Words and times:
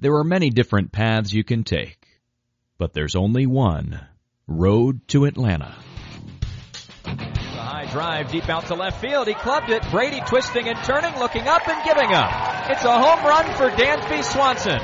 There 0.00 0.14
are 0.14 0.24
many 0.24 0.50
different 0.50 0.92
paths 0.92 1.32
you 1.32 1.42
can 1.42 1.64
take, 1.64 1.98
but 2.78 2.92
there's 2.92 3.16
only 3.16 3.46
one 3.46 4.00
road 4.46 5.00
to 5.08 5.24
Atlanta. 5.24 5.74
The 7.02 7.10
high 7.10 7.86
drive 7.90 8.30
deep 8.30 8.48
out 8.48 8.66
to 8.66 8.76
left 8.76 9.00
field. 9.00 9.26
He 9.26 9.34
clubbed 9.34 9.70
it. 9.70 9.82
Brady 9.90 10.20
twisting 10.20 10.68
and 10.68 10.78
turning, 10.84 11.18
looking 11.18 11.48
up 11.48 11.66
and 11.66 11.84
giving 11.84 12.14
up. 12.14 12.70
It's 12.70 12.84
a 12.84 12.92
home 12.92 13.26
run 13.26 13.52
for 13.56 13.70
Dansby 13.70 14.22
Swanson. 14.22 14.78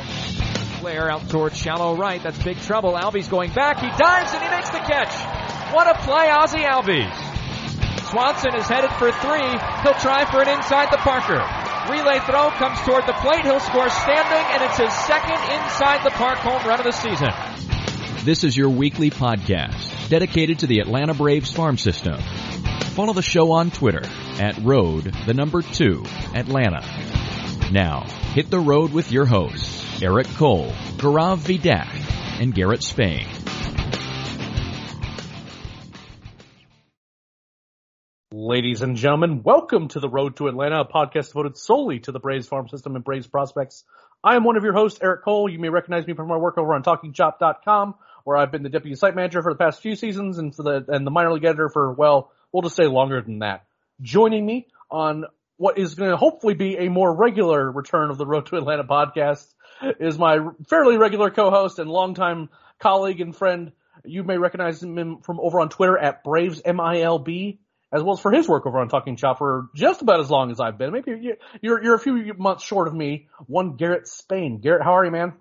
Flare 0.80 1.12
out 1.12 1.30
towards 1.30 1.56
shallow 1.56 1.94
right. 1.96 2.20
That's 2.20 2.42
big 2.42 2.58
trouble. 2.58 2.94
Albies 2.94 3.30
going 3.30 3.52
back. 3.52 3.78
He 3.78 3.88
dives 3.96 4.32
and 4.34 4.42
he 4.42 4.50
makes 4.50 4.70
the 4.70 4.78
catch. 4.78 5.14
What 5.72 5.86
a 5.86 5.94
play, 6.00 6.28
Ozzie 6.28 6.58
Albies. 6.58 8.10
Swanson 8.10 8.56
is 8.56 8.66
headed 8.66 8.90
for 8.98 9.12
three. 9.12 9.48
He'll 9.84 9.94
try 9.94 10.28
for 10.28 10.42
an 10.42 10.48
inside 10.48 10.90
the 10.90 10.98
Parker. 10.98 11.63
Relay 11.90 12.18
throw 12.20 12.50
comes 12.50 12.78
toward 12.80 13.06
the 13.06 13.12
plate. 13.12 13.44
He'll 13.44 13.60
score 13.60 13.90
standing, 13.90 14.46
and 14.52 14.62
it's 14.62 14.78
his 14.78 14.92
second 15.04 15.36
inside 15.52 16.02
the 16.02 16.10
park 16.10 16.38
home 16.38 16.66
run 16.66 16.78
of 16.78 16.84
the 16.84 16.92
season. 16.92 17.28
This 18.24 18.42
is 18.42 18.56
your 18.56 18.70
weekly 18.70 19.10
podcast 19.10 20.08
dedicated 20.08 20.60
to 20.60 20.66
the 20.66 20.78
Atlanta 20.78 21.12
Braves 21.12 21.52
farm 21.52 21.76
system. 21.76 22.18
Follow 22.94 23.12
the 23.12 23.20
show 23.22 23.52
on 23.52 23.70
Twitter 23.70 24.02
at 24.40 24.56
road 24.62 25.14
the 25.26 25.34
number 25.34 25.60
two 25.60 26.04
Atlanta. 26.34 26.80
Now, 27.70 28.04
hit 28.32 28.50
the 28.50 28.60
road 28.60 28.92
with 28.92 29.12
your 29.12 29.26
hosts, 29.26 30.02
Eric 30.02 30.28
Cole, 30.28 30.70
Gaurav 30.96 31.38
Vidak, 31.38 32.40
and 32.40 32.54
Garrett 32.54 32.82
Spain. 32.82 33.26
Ladies 38.46 38.82
and 38.82 38.94
gentlemen, 38.94 39.42
welcome 39.42 39.88
to 39.88 40.00
the 40.00 40.08
Road 40.10 40.36
to 40.36 40.48
Atlanta, 40.48 40.80
a 40.80 40.84
podcast 40.84 41.28
devoted 41.28 41.56
solely 41.56 42.00
to 42.00 42.12
the 42.12 42.18
Braves 42.18 42.46
farm 42.46 42.68
system 42.68 42.94
and 42.94 43.02
Braves 43.02 43.26
prospects. 43.26 43.84
I 44.22 44.36
am 44.36 44.44
one 44.44 44.58
of 44.58 44.64
your 44.64 44.74
hosts, 44.74 45.00
Eric 45.02 45.24
Cole. 45.24 45.48
You 45.48 45.58
may 45.58 45.70
recognize 45.70 46.06
me 46.06 46.12
from 46.12 46.28
my 46.28 46.36
work 46.36 46.58
over 46.58 46.74
on 46.74 46.82
TalkingChop.com, 46.82 47.94
where 48.24 48.36
I've 48.36 48.52
been 48.52 48.62
the 48.62 48.68
deputy 48.68 48.96
site 48.96 49.16
manager 49.16 49.42
for 49.42 49.50
the 49.50 49.56
past 49.56 49.80
few 49.80 49.96
seasons 49.96 50.36
and 50.36 50.54
for 50.54 50.62
the 50.62 50.84
and 50.88 51.06
the 51.06 51.10
minor 51.10 51.32
league 51.32 51.46
editor 51.46 51.70
for 51.70 51.94
well, 51.94 52.32
we'll 52.52 52.60
just 52.60 52.76
say 52.76 52.84
longer 52.84 53.22
than 53.22 53.38
that. 53.38 53.64
Joining 54.02 54.44
me 54.44 54.66
on 54.90 55.24
what 55.56 55.78
is 55.78 55.94
going 55.94 56.10
to 56.10 56.18
hopefully 56.18 56.52
be 56.52 56.76
a 56.76 56.90
more 56.90 57.14
regular 57.16 57.72
return 57.72 58.10
of 58.10 58.18
the 58.18 58.26
Road 58.26 58.44
to 58.48 58.56
Atlanta 58.56 58.84
podcast 58.84 59.46
is 59.98 60.18
my 60.18 60.36
fairly 60.68 60.98
regular 60.98 61.30
co-host 61.30 61.78
and 61.78 61.88
longtime 61.88 62.50
colleague 62.78 63.22
and 63.22 63.34
friend. 63.34 63.72
You 64.04 64.22
may 64.22 64.36
recognize 64.36 64.82
him 64.82 65.20
from 65.22 65.40
over 65.40 65.60
on 65.60 65.70
Twitter 65.70 65.96
at 65.96 66.22
Braves 66.22 66.60
MILB 66.60 67.56
as 67.94 68.02
well 68.02 68.14
as 68.14 68.20
for 68.20 68.32
his 68.32 68.48
work 68.48 68.66
over 68.66 68.80
on 68.80 68.88
Talking 68.88 69.14
Chop 69.14 69.38
for 69.38 69.68
just 69.74 70.02
about 70.02 70.18
as 70.18 70.28
long 70.28 70.50
as 70.50 70.58
I've 70.58 70.76
been. 70.76 70.92
Maybe 70.92 71.12
you're, 71.12 71.36
you're, 71.62 71.84
you're 71.84 71.94
a 71.94 72.00
few 72.00 72.34
months 72.36 72.64
short 72.64 72.88
of 72.88 72.94
me. 72.94 73.28
One 73.46 73.76
Garrett 73.76 74.08
Spain. 74.08 74.58
Garrett, 74.60 74.82
how 74.82 74.96
are 74.96 75.04
you, 75.04 75.12
man? 75.12 75.34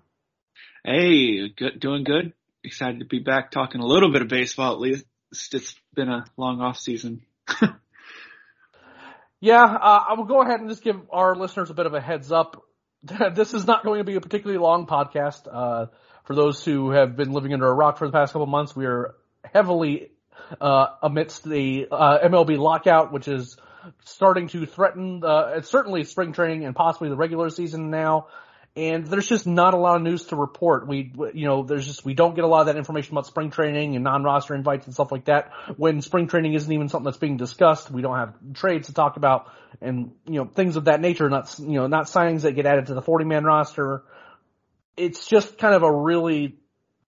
Hey, 0.84 1.48
good, 1.48 1.80
doing 1.80 2.04
good. 2.04 2.32
Excited 2.62 3.00
to 3.00 3.06
be 3.06 3.18
back 3.18 3.50
talking 3.50 3.80
a 3.80 3.86
little 3.86 4.12
bit 4.12 4.22
of 4.22 4.28
baseball 4.28 4.72
at 4.72 4.80
least. 4.80 5.04
It's 5.32 5.74
been 5.94 6.08
a 6.08 6.24
long 6.36 6.60
off 6.60 6.78
season. 6.78 7.22
yeah, 9.40 9.64
uh, 9.64 10.04
I 10.10 10.14
will 10.16 10.24
go 10.24 10.40
ahead 10.40 10.60
and 10.60 10.68
just 10.68 10.84
give 10.84 11.00
our 11.10 11.34
listeners 11.34 11.70
a 11.70 11.74
bit 11.74 11.86
of 11.86 11.94
a 11.94 12.00
heads 12.00 12.30
up. 12.30 12.62
this 13.34 13.52
is 13.52 13.66
not 13.66 13.84
going 13.84 13.98
to 13.98 14.04
be 14.04 14.14
a 14.14 14.20
particularly 14.20 14.62
long 14.62 14.86
podcast. 14.86 15.48
Uh, 15.50 15.86
for 16.22 16.36
those 16.36 16.64
who 16.64 16.90
have 16.90 17.16
been 17.16 17.32
living 17.32 17.52
under 17.52 17.66
a 17.66 17.74
rock 17.74 17.98
for 17.98 18.06
the 18.06 18.12
past 18.12 18.32
couple 18.32 18.46
months, 18.46 18.76
we 18.76 18.86
are 18.86 19.16
heavily 19.52 20.10
uh, 20.60 20.86
amidst 21.02 21.44
the 21.44 21.88
uh, 21.90 22.18
MLB 22.24 22.58
lockout, 22.58 23.12
which 23.12 23.28
is 23.28 23.56
starting 24.04 24.48
to 24.48 24.66
threaten 24.66 25.22
uh, 25.24 25.60
certainly 25.62 26.04
spring 26.04 26.32
training 26.32 26.64
and 26.64 26.74
possibly 26.74 27.08
the 27.08 27.16
regular 27.16 27.50
season 27.50 27.90
now. 27.90 28.28
And 28.76 29.06
there's 29.06 29.28
just 29.28 29.46
not 29.46 29.72
a 29.74 29.76
lot 29.76 29.96
of 29.96 30.02
news 30.02 30.24
to 30.26 30.36
report. 30.36 30.88
We, 30.88 31.12
you 31.32 31.46
know, 31.46 31.62
there's 31.62 31.86
just, 31.86 32.04
we 32.04 32.14
don't 32.14 32.34
get 32.34 32.42
a 32.42 32.48
lot 32.48 32.62
of 32.62 32.66
that 32.66 32.76
information 32.76 33.14
about 33.14 33.26
spring 33.26 33.52
training 33.52 33.94
and 33.94 34.02
non-roster 34.02 34.52
invites 34.52 34.86
and 34.86 34.94
stuff 34.94 35.12
like 35.12 35.26
that. 35.26 35.52
When 35.76 36.02
spring 36.02 36.26
training 36.26 36.54
isn't 36.54 36.72
even 36.72 36.88
something 36.88 37.04
that's 37.04 37.18
being 37.18 37.36
discussed, 37.36 37.88
we 37.88 38.02
don't 38.02 38.16
have 38.16 38.34
trades 38.54 38.88
to 38.88 38.94
talk 38.94 39.16
about 39.16 39.46
and, 39.80 40.12
you 40.26 40.40
know, 40.40 40.46
things 40.46 40.74
of 40.74 40.86
that 40.86 41.00
nature, 41.00 41.30
not, 41.30 41.56
you 41.60 41.74
know, 41.74 41.86
not 41.86 42.06
signings 42.06 42.42
that 42.42 42.52
get 42.52 42.66
added 42.66 42.86
to 42.86 42.94
the 42.94 43.02
40 43.02 43.24
man 43.26 43.44
roster. 43.44 44.02
It's 44.96 45.28
just 45.28 45.56
kind 45.56 45.74
of 45.74 45.84
a 45.84 45.92
really 45.92 46.56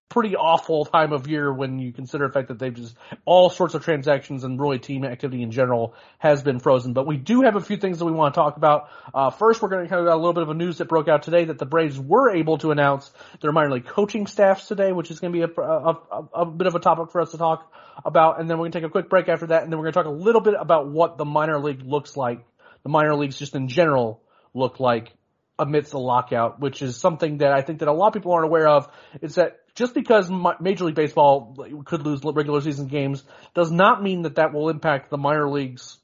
pretty 0.09 0.37
awful 0.37 0.85
time 0.85 1.13
of 1.13 1.27
year 1.27 1.53
when 1.53 1.79
you 1.79 1.93
consider 1.93 2.27
the 2.29 2.33
fact 2.33 2.49
that 2.49 2.59
they've 2.59 2.75
just 2.75 2.95
all 3.25 3.51
sorts 3.51 3.75
of 3.75 3.85
transactions 3.85 4.45
and 4.45 4.61
really 4.61 4.79
team 4.79 5.05
activity 5.05 5.43
in 5.43 5.51
general 5.51 5.95
has 6.19 6.43
been 6.43 6.61
frozen. 6.61 6.93
But 6.93 7.07
we 7.07 7.17
do 7.17 7.43
have 7.43 7.57
a 7.57 7.61
few 7.61 7.77
things 7.77 7.99
that 7.99 8.05
we 8.05 8.13
want 8.13 8.35
to 8.35 8.41
talk 8.41 8.57
about. 8.57 8.89
Uh, 9.13 9.31
first, 9.31 9.61
we're 9.61 9.69
going 9.69 9.85
to 9.85 9.89
kind 9.89 10.07
of 10.07 10.13
a 10.13 10.17
little 10.17 10.33
bit 10.33 10.45
of 10.45 10.49
a 10.51 10.55
news 10.55 10.79
that 10.79 10.89
broke 10.89 11.09
out 11.09 11.25
today 11.25 11.45
that 11.47 11.59
the 11.59 11.67
Braves 11.67 11.99
were 11.99 12.31
able 12.31 12.59
to 12.59 12.71
announce 12.71 13.11
their 13.41 13.53
minor 13.53 13.73
league 13.73 13.87
coaching 13.87 14.27
staffs 14.27 14.69
today, 14.69 14.93
which 14.93 15.11
is 15.11 15.19
going 15.19 15.33
to 15.33 15.39
be 15.39 15.43
a, 15.43 15.61
a, 15.61 15.91
a, 15.91 16.29
a 16.35 16.47
bit 16.47 16.67
of 16.67 16.75
a 16.75 16.81
topic 16.81 17.11
for 17.11 17.21
us 17.21 17.33
to 17.33 17.39
talk 17.39 17.73
about. 18.05 18.41
And 18.41 18.49
then 18.49 18.59
we're 18.59 18.65
going 18.65 18.73
to 18.73 18.81
take 18.81 18.87
a 18.87 18.91
quick 18.91 19.11
break 19.11 19.29
after 19.29 19.49
that, 19.49 19.65
and 19.65 19.73
then 19.73 19.79
we're 19.79 19.91
going 19.91 19.95
to 19.95 19.99
talk 19.99 20.07
a 20.07 20.25
little 20.25 20.41
bit 20.41 20.55
about 20.59 20.89
what 20.89 21.19
the 21.19 21.25
minor 21.25 21.59
league 21.59 21.83
looks 21.83 22.17
like, 22.17 22.47
the 22.85 22.89
minor 22.91 23.15
leagues 23.15 23.39
just 23.39 23.55
in 23.55 23.69
general 23.69 24.23
look 24.55 24.79
like 24.79 25.13
amidst 25.59 25.93
the 25.93 25.99
lockout, 25.99 26.61
which 26.61 26.83
is 26.83 26.97
something 26.97 27.39
that 27.39 27.53
I 27.53 27.63
think 27.63 27.79
that 27.79 27.89
a 27.89 27.93
lot 27.93 28.09
of 28.09 28.13
people 28.13 28.33
aren't 28.33 28.47
aware 28.47 28.69
of, 28.69 28.89
is 29.23 29.37
that 29.37 29.59
just 29.75 29.95
because 29.95 30.31
Major 30.61 30.85
League 30.85 30.95
Baseball 30.95 31.57
could 31.85 32.03
lose 32.03 32.21
regular 32.25 32.61
season 32.61 32.87
games 32.89 33.25
does 33.55 33.71
not 33.71 34.03
mean 34.03 34.23
that 34.23 34.37
that 34.37 34.53
will 34.53 34.69
impact 34.69 35.11
the 35.11 35.19
minor 35.19 35.49
leagues 35.49 35.99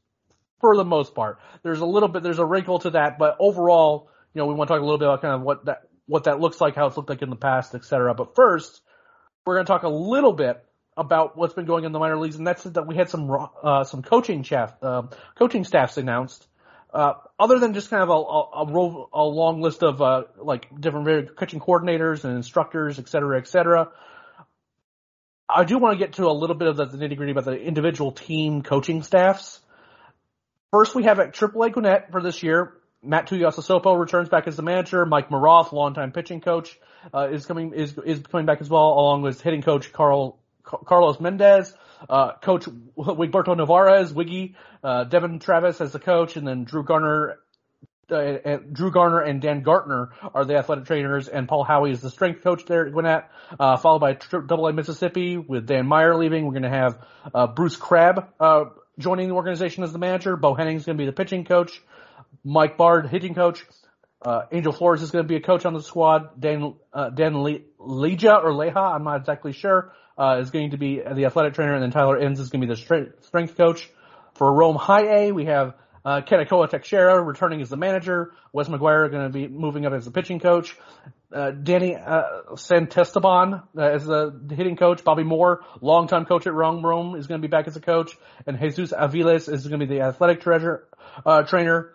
for 0.60 0.76
the 0.76 0.84
most 0.84 1.14
part. 1.14 1.38
There's 1.62 1.80
a 1.80 1.86
little 1.86 2.08
bit, 2.08 2.22
there's 2.22 2.38
a 2.38 2.46
wrinkle 2.46 2.78
to 2.80 2.90
that, 2.90 3.18
but 3.18 3.36
overall, 3.40 4.10
you 4.34 4.40
know, 4.40 4.46
we 4.46 4.54
want 4.54 4.68
to 4.68 4.74
talk 4.74 4.80
a 4.80 4.84
little 4.84 4.98
bit 4.98 5.08
about 5.08 5.22
kind 5.22 5.34
of 5.34 5.42
what 5.42 5.64
that, 5.66 5.82
what 6.06 6.24
that 6.24 6.40
looks 6.40 6.60
like, 6.60 6.74
how 6.74 6.86
it's 6.86 6.96
looked 6.96 7.10
like 7.10 7.22
in 7.22 7.30
the 7.30 7.36
past, 7.36 7.74
et 7.74 7.84
cetera. 7.84 8.14
But 8.14 8.34
first, 8.34 8.80
we're 9.44 9.56
going 9.56 9.66
to 9.66 9.72
talk 9.72 9.82
a 9.82 9.88
little 9.88 10.32
bit 10.32 10.64
about 10.96 11.36
what's 11.36 11.54
been 11.54 11.64
going 11.64 11.84
in 11.84 11.92
the 11.92 11.98
minor 11.98 12.18
leagues, 12.18 12.36
and 12.36 12.46
that's 12.46 12.64
that 12.64 12.86
we 12.86 12.96
had 12.96 13.08
some 13.08 13.30
uh, 13.62 13.84
some 13.84 14.02
coaching 14.02 14.44
staff 14.44 14.74
uh, 14.82 15.02
coaching 15.36 15.64
staffs 15.64 15.96
announced 15.96 16.46
uh, 16.92 17.14
other 17.38 17.58
than 17.58 17.74
just 17.74 17.90
kind 17.90 18.02
of 18.02 18.10
a, 18.10 18.12
a, 18.12 18.64
a, 18.64 19.06
a 19.14 19.24
long 19.24 19.62
list 19.62 19.82
of 19.82 20.02
uh, 20.02 20.24
like 20.36 20.68
different 20.78 21.36
coaching 21.36 21.60
coordinators 21.60 22.24
and 22.24 22.36
instructors, 22.36 22.98
et 22.98 23.08
cetera, 23.08 23.38
et 23.38 23.46
cetera, 23.46 23.88
I 25.48 25.64
do 25.64 25.78
want 25.78 25.98
to 25.98 26.04
get 26.04 26.14
to 26.14 26.26
a 26.26 26.32
little 26.32 26.56
bit 26.56 26.68
of 26.68 26.76
the, 26.76 26.86
the 26.86 26.98
nitty 26.98 27.16
gritty 27.16 27.32
about 27.32 27.44
the 27.44 27.56
individual 27.56 28.12
team 28.12 28.62
coaching 28.62 29.02
staffs. 29.02 29.60
First, 30.70 30.94
we 30.94 31.04
have 31.04 31.18
at 31.20 31.34
AAA 31.34 31.72
Gwinnett 31.72 32.10
for 32.10 32.22
this 32.22 32.42
year. 32.42 32.74
Matt 33.02 33.28
Tuiasosopo 33.28 33.98
returns 33.98 34.28
back 34.28 34.46
as 34.46 34.56
the 34.56 34.62
manager. 34.62 35.04
Mike 35.04 35.28
Maroth, 35.28 35.72
longtime 35.72 36.12
pitching 36.12 36.40
coach, 36.40 36.78
uh, 37.12 37.28
is 37.30 37.46
coming 37.46 37.72
is 37.74 37.98
is 38.06 38.20
coming 38.20 38.46
back 38.46 38.60
as 38.60 38.70
well, 38.70 38.92
along 38.92 39.22
with 39.22 39.40
hitting 39.40 39.60
coach 39.60 39.92
Carl 39.92 40.38
Carlos 40.62 41.18
Mendez. 41.20 41.74
Uh, 42.08 42.32
coach 42.42 42.66
Wigberto 42.96 43.56
Narvaez, 43.56 44.12
Wiggy, 44.12 44.56
uh, 44.82 45.04
Devin 45.04 45.38
Travis 45.38 45.80
as 45.80 45.92
the 45.92 45.98
coach, 45.98 46.36
and 46.36 46.46
then 46.46 46.64
Drew 46.64 46.84
Garner, 46.84 47.38
uh, 48.10 48.58
Drew 48.70 48.90
Garner 48.90 49.20
and 49.20 49.40
Dan 49.40 49.62
Gartner 49.62 50.10
are 50.34 50.44
the 50.44 50.56
athletic 50.56 50.84
trainers, 50.86 51.28
and 51.28 51.48
Paul 51.48 51.64
Howie 51.64 51.92
is 51.92 52.00
the 52.00 52.10
strength 52.10 52.42
coach 52.42 52.64
there 52.66 52.86
at 52.86 52.92
Gwinnett, 52.92 53.30
uh, 53.58 53.76
followed 53.76 54.00
by 54.00 54.14
Double 54.14 54.66
A 54.66 54.72
Mississippi 54.72 55.38
with 55.38 55.66
Dan 55.66 55.86
Meyer 55.86 56.16
leaving. 56.16 56.44
We're 56.44 56.52
going 56.52 56.62
to 56.64 56.68
have, 56.68 56.98
uh, 57.34 57.46
Bruce 57.46 57.76
Crabb, 57.76 58.32
uh, 58.38 58.64
joining 58.98 59.28
the 59.28 59.34
organization 59.34 59.82
as 59.84 59.92
the 59.92 59.98
manager. 59.98 60.36
Bo 60.36 60.54
Henning's 60.54 60.84
going 60.84 60.98
to 60.98 61.02
be 61.02 61.06
the 61.06 61.12
pitching 61.12 61.44
coach. 61.44 61.80
Mike 62.44 62.76
Bard, 62.76 63.08
hitting 63.08 63.34
coach. 63.34 63.64
Uh, 64.24 64.42
Angel 64.52 64.72
Flores 64.72 65.02
is 65.02 65.10
going 65.10 65.24
to 65.24 65.28
be 65.28 65.36
a 65.36 65.40
coach 65.40 65.64
on 65.64 65.74
the 65.74 65.82
squad. 65.82 66.40
Dan, 66.40 66.74
uh, 66.92 67.10
Dan 67.10 67.42
Le- 67.42 67.60
Leja 67.80 68.42
or 68.42 68.52
Leha, 68.52 68.94
I'm 68.94 69.04
not 69.04 69.16
exactly 69.20 69.52
sure, 69.52 69.92
uh, 70.18 70.38
is 70.40 70.50
going 70.50 70.70
to 70.70 70.76
be 70.76 71.00
the 71.00 71.26
athletic 71.26 71.54
trainer, 71.54 71.74
and 71.74 71.82
then 71.82 71.90
Tyler 71.90 72.18
Enns 72.18 72.40
is 72.40 72.50
going 72.50 72.60
to 72.60 72.66
be 72.66 72.72
the 72.72 72.80
strength, 72.80 73.56
coach. 73.56 73.90
For 74.34 74.52
Rome 74.52 74.76
High 74.76 75.26
A, 75.26 75.32
we 75.32 75.44
have 75.46 75.74
uh, 76.04 76.22
Kanekoa 76.22 76.68
Texeira 76.70 77.24
returning 77.24 77.60
as 77.60 77.68
the 77.68 77.76
manager. 77.76 78.32
Wes 78.52 78.68
McGuire 78.68 79.10
going 79.10 79.24
to 79.24 79.32
be 79.32 79.46
moving 79.48 79.86
up 79.86 79.92
as 79.92 80.04
the 80.04 80.10
pitching 80.10 80.40
coach. 80.40 80.76
Uh, 81.32 81.50
Danny 81.50 81.96
uh, 81.96 82.22
Santesteban 82.54 83.62
uh, 83.76 83.80
as 83.80 84.04
the 84.04 84.38
hitting 84.50 84.76
coach. 84.76 85.04
Bobby 85.04 85.22
Moore, 85.22 85.64
longtime 85.80 86.26
coach 86.26 86.46
at 86.46 86.52
Rome 86.52 86.84
Rome, 86.84 87.14
is 87.14 87.26
going 87.26 87.40
to 87.40 87.46
be 87.46 87.50
back 87.50 87.68
as 87.68 87.76
a 87.76 87.80
coach. 87.80 88.16
And 88.46 88.58
Jesus 88.58 88.92
Aviles 88.92 89.52
is 89.52 89.66
going 89.66 89.80
to 89.80 89.86
be 89.86 89.94
the 89.94 90.02
athletic 90.02 90.40
treasure, 90.40 90.88
uh, 91.24 91.42
trainer. 91.42 91.92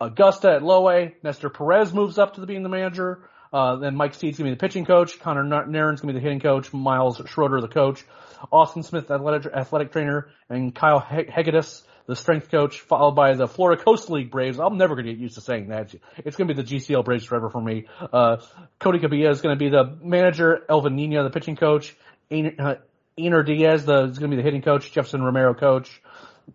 Augusta 0.00 0.50
at 0.50 0.62
low 0.64 0.88
A. 0.90 1.14
Nestor 1.22 1.48
Perez 1.48 1.92
moves 1.92 2.18
up 2.18 2.34
to 2.34 2.44
being 2.44 2.64
the 2.64 2.68
manager. 2.68 3.28
Uh, 3.52 3.76
then 3.76 3.96
Mike 3.96 4.14
Steed's 4.14 4.38
gonna 4.38 4.50
be 4.50 4.54
the 4.54 4.60
pitching 4.60 4.84
coach. 4.84 5.18
Connor 5.20 5.66
Nairn's 5.66 6.00
gonna 6.00 6.12
be 6.12 6.18
the 6.18 6.22
hitting 6.22 6.40
coach. 6.40 6.72
Miles 6.72 7.20
Schroeder, 7.26 7.60
the 7.60 7.68
coach. 7.68 8.04
Austin 8.50 8.82
Smith, 8.82 9.10
athletic, 9.10 9.52
athletic 9.52 9.92
trainer, 9.92 10.30
and 10.48 10.74
Kyle 10.74 11.00
Hegedus, 11.00 11.82
the 12.06 12.16
strength 12.16 12.50
coach, 12.50 12.80
followed 12.80 13.12
by 13.12 13.34
the 13.34 13.46
Florida 13.46 13.82
Coast 13.82 14.10
League 14.10 14.30
Braves. 14.30 14.58
I'm 14.58 14.78
never 14.78 14.94
going 14.94 15.06
to 15.06 15.12
get 15.12 15.20
used 15.20 15.36
to 15.36 15.40
saying 15.40 15.68
that. 15.68 15.94
It's 16.18 16.36
going 16.36 16.48
to 16.48 16.54
be 16.54 16.62
the 16.62 16.68
GCL 16.68 17.04
Braves 17.04 17.24
forever 17.24 17.50
for 17.50 17.60
me. 17.60 17.86
Uh, 18.12 18.38
Cody 18.80 18.98
Cabilla 18.98 19.30
is 19.30 19.40
going 19.40 19.56
to 19.56 19.58
be 19.58 19.70
the 19.70 19.96
manager, 20.02 20.64
Elvin 20.68 20.96
Nina, 20.96 21.22
the 21.22 21.30
pitching 21.30 21.56
coach, 21.56 21.94
Ener 22.30 22.80
uh, 23.18 23.42
Diaz, 23.42 23.84
the, 23.84 24.04
is 24.04 24.18
going 24.18 24.30
to 24.30 24.36
be 24.36 24.42
the 24.42 24.44
hitting 24.44 24.62
coach, 24.62 24.90
Jefferson 24.92 25.22
Romero 25.22 25.54
coach, 25.54 26.02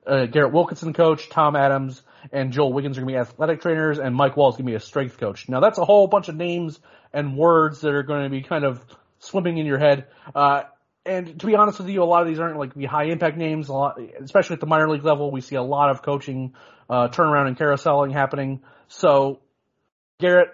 uh, 0.06 0.26
Garrett 0.26 0.54
Wilkinson 0.54 0.94
coach, 0.94 1.30
Tom 1.30 1.56
Adams, 1.56 2.02
and 2.32 2.52
Joel 2.52 2.74
Wiggins 2.74 2.98
are 2.98 3.02
going 3.02 3.14
to 3.14 3.20
be 3.20 3.20
athletic 3.20 3.62
trainers, 3.62 4.00
and 4.00 4.16
Mike 4.16 4.38
Wall 4.38 4.50
is 4.50 4.54
going 4.54 4.66
to 4.66 4.72
be 4.72 4.76
a 4.76 4.80
strength 4.80 5.18
coach. 5.18 5.48
Now 5.50 5.60
that's 5.60 5.78
a 5.78 5.86
whole 5.86 6.08
bunch 6.08 6.30
of 6.30 6.36
names 6.36 6.80
and 7.14 7.38
words 7.38 7.82
that 7.82 7.94
are 7.94 8.04
going 8.04 8.24
to 8.24 8.30
be 8.30 8.42
kind 8.42 8.64
of 8.64 8.84
swimming 9.20 9.58
in 9.58 9.66
your 9.66 9.80
head. 9.80 10.08
Uh, 10.36 10.64
and 11.06 11.40
to 11.40 11.46
be 11.46 11.56
honest 11.56 11.80
with 11.80 11.90
you, 11.90 12.04
a 12.04 12.06
lot 12.06 12.22
of 12.22 12.28
these 12.28 12.40
aren't 12.40 12.58
like 12.58 12.76
be 12.76 12.86
high 12.86 13.06
impact 13.06 13.38
names. 13.38 13.70
A 13.70 13.74
lot, 13.74 14.00
especially 14.22 14.56
at 14.56 14.60
the 14.60 14.68
minor 14.68 14.90
league 14.90 15.06
level, 15.06 15.32
we 15.32 15.42
see 15.42 15.56
a 15.56 15.64
lot 15.64 15.90
of 15.90 16.02
coaching 16.02 16.54
uh, 16.90 17.08
turnaround 17.08 17.48
and 17.48 17.58
carouseling 17.58 18.12
happening. 18.12 18.62
So, 18.90 19.40
Garrett, 20.20 20.50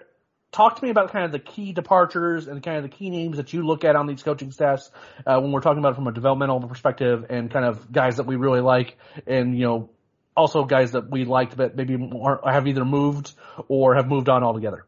talk 0.54 0.76
to 0.76 0.84
me 0.84 0.90
about 0.90 1.10
kind 1.10 1.24
of 1.24 1.32
the 1.32 1.40
key 1.40 1.72
departures 1.72 2.46
and 2.46 2.62
kind 2.62 2.76
of 2.76 2.84
the 2.84 2.88
key 2.88 3.10
names 3.10 3.38
that 3.38 3.52
you 3.52 3.66
look 3.66 3.84
at 3.84 3.96
on 3.96 4.06
these 4.06 4.22
coaching 4.22 4.52
staffs 4.52 4.90
uh, 5.26 5.38
when 5.40 5.50
we're 5.50 5.60
talking 5.60 5.80
about 5.80 5.96
from 5.96 6.06
a 6.06 6.12
developmental 6.12 6.60
perspective, 6.60 7.26
and 7.28 7.50
kind 7.50 7.64
of 7.64 7.90
guys 7.90 8.16
that 8.16 8.26
we 8.26 8.36
really 8.36 8.60
like, 8.60 8.96
and 9.26 9.58
you 9.58 9.64
know, 9.64 9.90
also 10.36 10.64
guys 10.64 10.92
that 10.92 11.10
we 11.10 11.24
liked 11.24 11.56
but 11.56 11.76
maybe 11.76 11.96
have 12.44 12.66
either 12.66 12.84
moved 12.84 13.32
or 13.68 13.96
have 13.96 14.06
moved 14.06 14.28
on 14.28 14.44
altogether. 14.44 14.86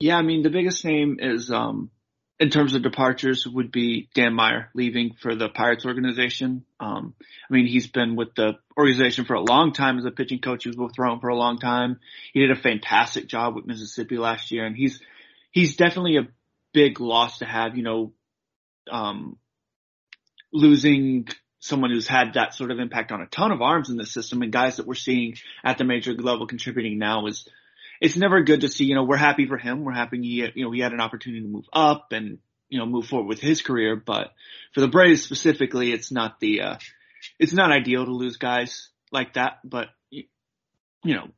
Yeah, 0.00 0.16
I 0.16 0.22
mean 0.22 0.42
the 0.42 0.50
biggest 0.50 0.84
name 0.84 1.18
is 1.20 1.50
um 1.50 1.90
in 2.38 2.50
terms 2.50 2.74
of 2.74 2.82
departures 2.82 3.46
would 3.46 3.72
be 3.72 4.08
Dan 4.14 4.34
Meyer 4.34 4.68
leaving 4.74 5.14
for 5.14 5.34
the 5.34 5.48
Pirates 5.48 5.86
organization. 5.86 6.64
Um, 6.78 7.14
I 7.20 7.54
mean, 7.54 7.66
he's 7.66 7.86
been 7.86 8.14
with 8.14 8.34
the 8.34 8.58
organization 8.76 9.24
for 9.24 9.34
a 9.34 9.40
long 9.40 9.72
time 9.72 9.98
as 9.98 10.04
a 10.04 10.10
pitching 10.10 10.40
coach. 10.40 10.64
He 10.64 10.68
was 10.68 10.76
with 10.76 10.98
Rome 10.98 11.20
for 11.20 11.28
a 11.28 11.36
long 11.36 11.58
time. 11.58 11.98
He 12.34 12.40
did 12.40 12.50
a 12.50 12.60
fantastic 12.60 13.26
job 13.26 13.54
with 13.54 13.66
Mississippi 13.66 14.18
last 14.18 14.50
year 14.50 14.66
and 14.66 14.76
he's, 14.76 15.00
he's 15.50 15.76
definitely 15.76 16.18
a 16.18 16.28
big 16.74 17.00
loss 17.00 17.38
to 17.38 17.46
have, 17.46 17.76
you 17.76 17.82
know, 17.82 18.12
um, 18.90 19.38
losing 20.52 21.26
someone 21.58 21.90
who's 21.90 22.06
had 22.06 22.34
that 22.34 22.54
sort 22.54 22.70
of 22.70 22.78
impact 22.78 23.12
on 23.12 23.22
a 23.22 23.26
ton 23.26 23.50
of 23.50 23.62
arms 23.62 23.88
in 23.88 23.96
the 23.96 24.06
system 24.06 24.42
and 24.42 24.52
guys 24.52 24.76
that 24.76 24.86
we're 24.86 24.94
seeing 24.94 25.36
at 25.64 25.78
the 25.78 25.84
major 25.84 26.12
level 26.12 26.46
contributing 26.46 26.98
now 26.98 27.26
is 27.26 27.48
it's 28.00 28.16
never 28.16 28.42
good 28.42 28.62
to 28.62 28.68
see, 28.68 28.84
you 28.84 28.94
know, 28.94 29.04
we're 29.04 29.16
happy 29.16 29.46
for 29.46 29.58
him. 29.58 29.84
We're 29.84 29.92
happy 29.92 30.18
he, 30.20 30.50
you 30.54 30.64
know, 30.64 30.72
he 30.72 30.80
had 30.80 30.92
an 30.92 31.00
opportunity 31.00 31.42
to 31.42 31.48
move 31.48 31.66
up 31.72 32.08
and, 32.12 32.38
you 32.68 32.78
know, 32.78 32.86
move 32.86 33.06
forward 33.06 33.28
with 33.28 33.40
his 33.40 33.62
career. 33.62 33.96
But 33.96 34.32
for 34.74 34.80
the 34.80 34.88
Braves 34.88 35.22
specifically, 35.22 35.92
it's 35.92 36.12
not 36.12 36.40
the, 36.40 36.62
uh, 36.62 36.76
it's 37.38 37.52
not 37.52 37.72
ideal 37.72 38.04
to 38.04 38.12
lose 38.12 38.36
guys 38.36 38.90
like 39.12 39.34
that. 39.34 39.58
But, 39.64 39.88
you 40.10 40.24
know, 41.04 41.28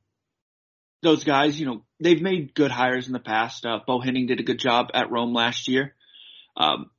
those 1.02 1.24
guys, 1.24 1.58
you 1.58 1.66
know, 1.66 1.82
they've 2.00 2.20
made 2.20 2.54
good 2.54 2.70
hires 2.70 3.06
in 3.06 3.12
the 3.12 3.20
past. 3.20 3.64
Uh, 3.64 3.78
Bo 3.86 4.00
Henning 4.00 4.26
did 4.26 4.40
a 4.40 4.44
good 4.44 4.58
job 4.58 4.88
at 4.94 5.10
Rome 5.10 5.32
last 5.32 5.68
year. 5.68 5.94
Um, 6.56 6.90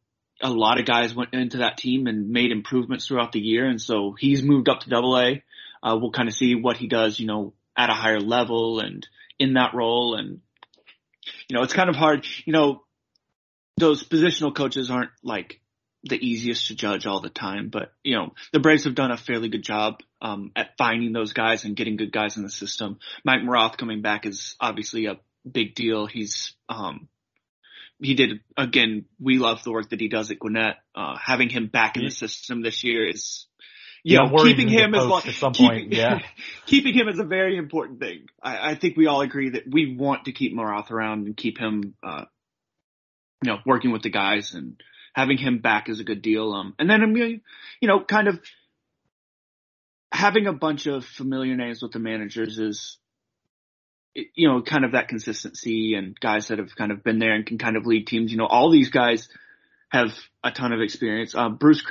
a 0.41 0.49
lot 0.49 0.79
of 0.79 0.85
guys 0.85 1.13
went 1.13 1.33
into 1.33 1.57
that 1.57 1.77
team 1.77 2.07
and 2.07 2.29
made 2.29 2.51
improvements 2.51 3.07
throughout 3.07 3.33
the 3.33 3.41
year. 3.41 3.67
And 3.67 3.81
so 3.81 4.15
he's 4.17 4.41
moved 4.41 4.69
up 4.69 4.81
to 4.81 4.89
double 4.89 5.17
A. 5.17 5.43
Uh, 5.83 5.97
we'll 5.99 6.11
kind 6.11 6.29
of 6.29 6.35
see 6.35 6.55
what 6.55 6.77
he 6.77 6.87
does, 6.87 7.19
you 7.19 7.27
know, 7.27 7.53
at 7.75 7.89
a 7.89 7.93
higher 7.93 8.21
level 8.21 8.79
and, 8.79 9.05
in 9.39 9.53
that 9.53 9.73
role. 9.73 10.15
And, 10.15 10.41
you 11.47 11.55
know, 11.55 11.63
it's 11.63 11.73
kind 11.73 11.89
of 11.89 11.95
hard, 11.95 12.27
you 12.45 12.53
know, 12.53 12.83
those 13.77 14.03
positional 14.03 14.53
coaches 14.53 14.91
aren't 14.91 15.11
like 15.23 15.61
the 16.03 16.15
easiest 16.15 16.67
to 16.67 16.75
judge 16.75 17.05
all 17.05 17.21
the 17.21 17.29
time, 17.29 17.69
but 17.69 17.93
you 18.03 18.15
know, 18.15 18.33
the 18.53 18.59
Braves 18.59 18.85
have 18.85 18.95
done 18.95 19.11
a 19.11 19.17
fairly 19.17 19.49
good 19.49 19.63
job, 19.63 20.01
um, 20.21 20.51
at 20.55 20.77
finding 20.77 21.11
those 21.11 21.33
guys 21.33 21.65
and 21.65 21.75
getting 21.75 21.97
good 21.97 22.11
guys 22.11 22.37
in 22.37 22.43
the 22.43 22.49
system. 22.49 22.99
Mike 23.25 23.41
Maroth 23.41 23.77
coming 23.77 24.01
back 24.01 24.25
is 24.25 24.55
obviously 24.59 25.07
a 25.07 25.19
big 25.49 25.75
deal. 25.75 26.05
He's, 26.05 26.53
um, 26.69 27.09
he 28.01 28.13
did 28.15 28.39
again. 28.55 29.05
We 29.19 29.39
love 29.39 29.63
the 29.63 29.71
work 29.71 29.89
that 29.89 29.99
he 29.99 30.07
does 30.07 30.31
at 30.31 30.39
Gwinnett. 30.39 30.77
Uh, 30.95 31.17
having 31.21 31.49
him 31.49 31.67
back 31.67 31.97
in 31.97 32.05
the 32.05 32.11
system 32.11 32.61
this 32.61 32.83
year 32.83 33.05
is 33.05 33.45
you 34.03 34.17
know, 34.17 34.43
keeping 34.43 34.67
him 34.67 34.95
as 34.95 35.05
long, 35.05 35.21
at 35.25 35.33
some 35.33 35.53
keeping, 35.53 35.81
point, 35.81 35.93
yeah. 35.93 36.19
keeping 36.65 36.93
him 36.93 37.07
is 37.07 37.19
a 37.19 37.23
very 37.23 37.57
important 37.57 37.99
thing. 37.99 38.27
I, 38.41 38.71
I, 38.71 38.75
think 38.75 38.95
we 38.95 39.07
all 39.07 39.21
agree 39.21 39.51
that 39.51 39.63
we 39.69 39.95
want 39.95 40.25
to 40.25 40.31
keep 40.31 40.53
Maroth 40.53 40.91
around 40.91 41.25
and 41.25 41.35
keep 41.35 41.57
him, 41.57 41.95
uh, 42.03 42.25
you 43.43 43.51
know, 43.51 43.59
working 43.65 43.91
with 43.91 44.03
the 44.03 44.09
guys 44.09 44.53
and 44.53 44.81
having 45.13 45.37
him 45.37 45.59
back 45.59 45.89
is 45.89 45.99
a 45.99 46.03
good 46.03 46.21
deal. 46.21 46.53
Um, 46.53 46.75
and 46.79 46.89
then, 46.89 47.15
you 47.81 47.87
know, 47.87 48.03
kind 48.03 48.27
of 48.27 48.39
having 50.11 50.47
a 50.47 50.53
bunch 50.53 50.87
of 50.87 51.05
familiar 51.05 51.55
names 51.55 51.81
with 51.81 51.91
the 51.91 51.99
managers 51.99 52.57
is, 52.57 52.97
you 54.13 54.47
know, 54.47 54.61
kind 54.61 54.85
of 54.85 54.93
that 54.93 55.07
consistency 55.07 55.93
and 55.95 56.19
guys 56.19 56.47
that 56.47 56.57
have 56.57 56.75
kind 56.75 56.91
of 56.91 57.03
been 57.03 57.19
there 57.19 57.33
and 57.33 57.45
can 57.45 57.57
kind 57.57 57.77
of 57.77 57.85
lead 57.85 58.07
teams. 58.07 58.31
You 58.31 58.37
know, 58.37 58.47
all 58.47 58.71
these 58.71 58.89
guys 58.89 59.29
have 59.89 60.09
a 60.43 60.51
ton 60.51 60.73
of 60.73 60.81
experience. 60.81 61.35
Uh, 61.35 61.49
Bruce 61.49 61.81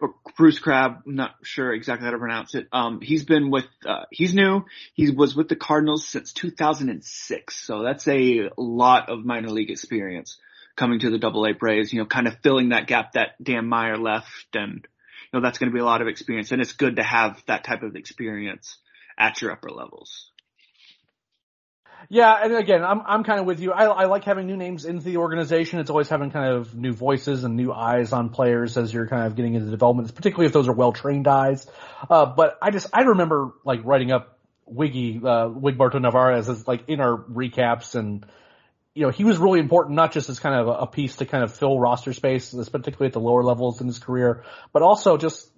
Krabby, 0.00 0.12
Bruce 0.36 0.58
Crabb, 0.58 1.02
I'm 1.06 1.14
not 1.14 1.34
sure 1.42 1.72
exactly 1.72 2.06
how 2.06 2.12
to 2.12 2.18
pronounce 2.18 2.54
it. 2.54 2.68
Um, 2.72 3.00
he's 3.00 3.24
been 3.24 3.50
with, 3.50 3.66
uh, 3.86 4.04
he's 4.10 4.34
new. 4.34 4.64
He 4.94 5.10
was 5.10 5.36
with 5.36 5.48
the 5.48 5.56
Cardinals 5.56 6.06
since 6.06 6.32
2006. 6.32 7.54
So 7.54 7.82
that's 7.82 8.08
a 8.08 8.50
lot 8.56 9.08
of 9.10 9.24
minor 9.24 9.50
league 9.50 9.70
experience 9.70 10.38
coming 10.76 11.00
to 11.00 11.10
the 11.10 11.18
double 11.18 11.44
A 11.46 11.52
Braves, 11.52 11.92
you 11.92 12.00
know, 12.00 12.06
kind 12.06 12.26
of 12.26 12.38
filling 12.42 12.70
that 12.70 12.86
gap 12.86 13.12
that 13.12 13.42
Dan 13.42 13.68
Meyer 13.68 13.98
left. 13.98 14.54
And, 14.54 14.74
you 14.74 15.30
know, 15.32 15.40
that's 15.40 15.58
going 15.58 15.70
to 15.70 15.74
be 15.74 15.80
a 15.80 15.84
lot 15.84 16.02
of 16.02 16.08
experience. 16.08 16.52
And 16.52 16.62
it's 16.62 16.72
good 16.72 16.96
to 16.96 17.02
have 17.02 17.42
that 17.46 17.64
type 17.64 17.82
of 17.82 17.96
experience 17.96 18.78
at 19.18 19.40
your 19.42 19.52
upper 19.52 19.70
levels. 19.70 20.31
Yeah, 22.08 22.32
and 22.42 22.54
again, 22.54 22.82
I'm 22.84 23.00
I'm 23.04 23.24
kind 23.24 23.40
of 23.40 23.46
with 23.46 23.60
you. 23.60 23.72
I, 23.72 23.84
I 23.84 24.04
like 24.06 24.24
having 24.24 24.46
new 24.46 24.56
names 24.56 24.84
into 24.84 25.04
the 25.04 25.18
organization. 25.18 25.78
It's 25.78 25.90
always 25.90 26.08
having 26.08 26.30
kind 26.30 26.52
of 26.52 26.74
new 26.74 26.92
voices 26.92 27.44
and 27.44 27.56
new 27.56 27.72
eyes 27.72 28.12
on 28.12 28.30
players 28.30 28.76
as 28.76 28.92
you're 28.92 29.06
kind 29.06 29.26
of 29.26 29.36
getting 29.36 29.54
into 29.54 29.70
development, 29.70 30.14
particularly 30.14 30.46
if 30.46 30.52
those 30.52 30.68
are 30.68 30.72
well 30.72 30.92
trained 30.92 31.28
eyes. 31.28 31.66
Uh, 32.08 32.26
but 32.26 32.58
I 32.60 32.70
just 32.70 32.88
I 32.92 33.02
remember 33.02 33.52
like 33.64 33.84
writing 33.84 34.10
up 34.10 34.38
Wiggy 34.66 35.18
uh, 35.18 35.48
Wigberto 35.48 36.00
Narvaez 36.00 36.48
as 36.48 36.66
like 36.66 36.88
in 36.88 37.00
our 37.00 37.16
recaps 37.16 37.94
and. 37.94 38.26
You 38.94 39.04
know, 39.04 39.10
he 39.10 39.24
was 39.24 39.38
really 39.38 39.58
important, 39.58 39.96
not 39.96 40.12
just 40.12 40.28
as 40.28 40.38
kind 40.38 40.54
of 40.54 40.68
a 40.68 40.86
piece 40.86 41.16
to 41.16 41.24
kind 41.24 41.42
of 41.42 41.54
fill 41.56 41.80
roster 41.80 42.12
space, 42.12 42.52
particularly 42.52 43.06
at 43.06 43.14
the 43.14 43.20
lower 43.20 43.42
levels 43.42 43.80
in 43.80 43.86
his 43.86 43.98
career, 43.98 44.44
but 44.70 44.82
also 44.82 45.16
just 45.16 45.50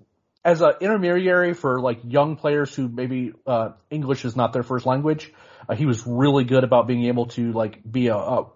as 0.44 0.60
an 0.60 0.74
intermediary 0.80 1.54
for 1.54 1.80
like 1.80 2.00
young 2.06 2.36
players 2.36 2.74
who 2.74 2.88
maybe 2.88 3.32
uh, 3.46 3.70
English 3.90 4.24
is 4.24 4.36
not 4.36 4.52
their 4.52 4.62
first 4.62 4.86
language. 4.86 5.32
Uh, 5.68 5.74
he 5.74 5.86
was 5.86 6.06
really 6.06 6.44
good 6.44 6.64
about 6.64 6.86
being 6.86 7.06
able 7.06 7.26
to 7.26 7.52
like 7.52 7.80
be 7.90 8.08
a, 8.08 8.16
a, 8.16 8.46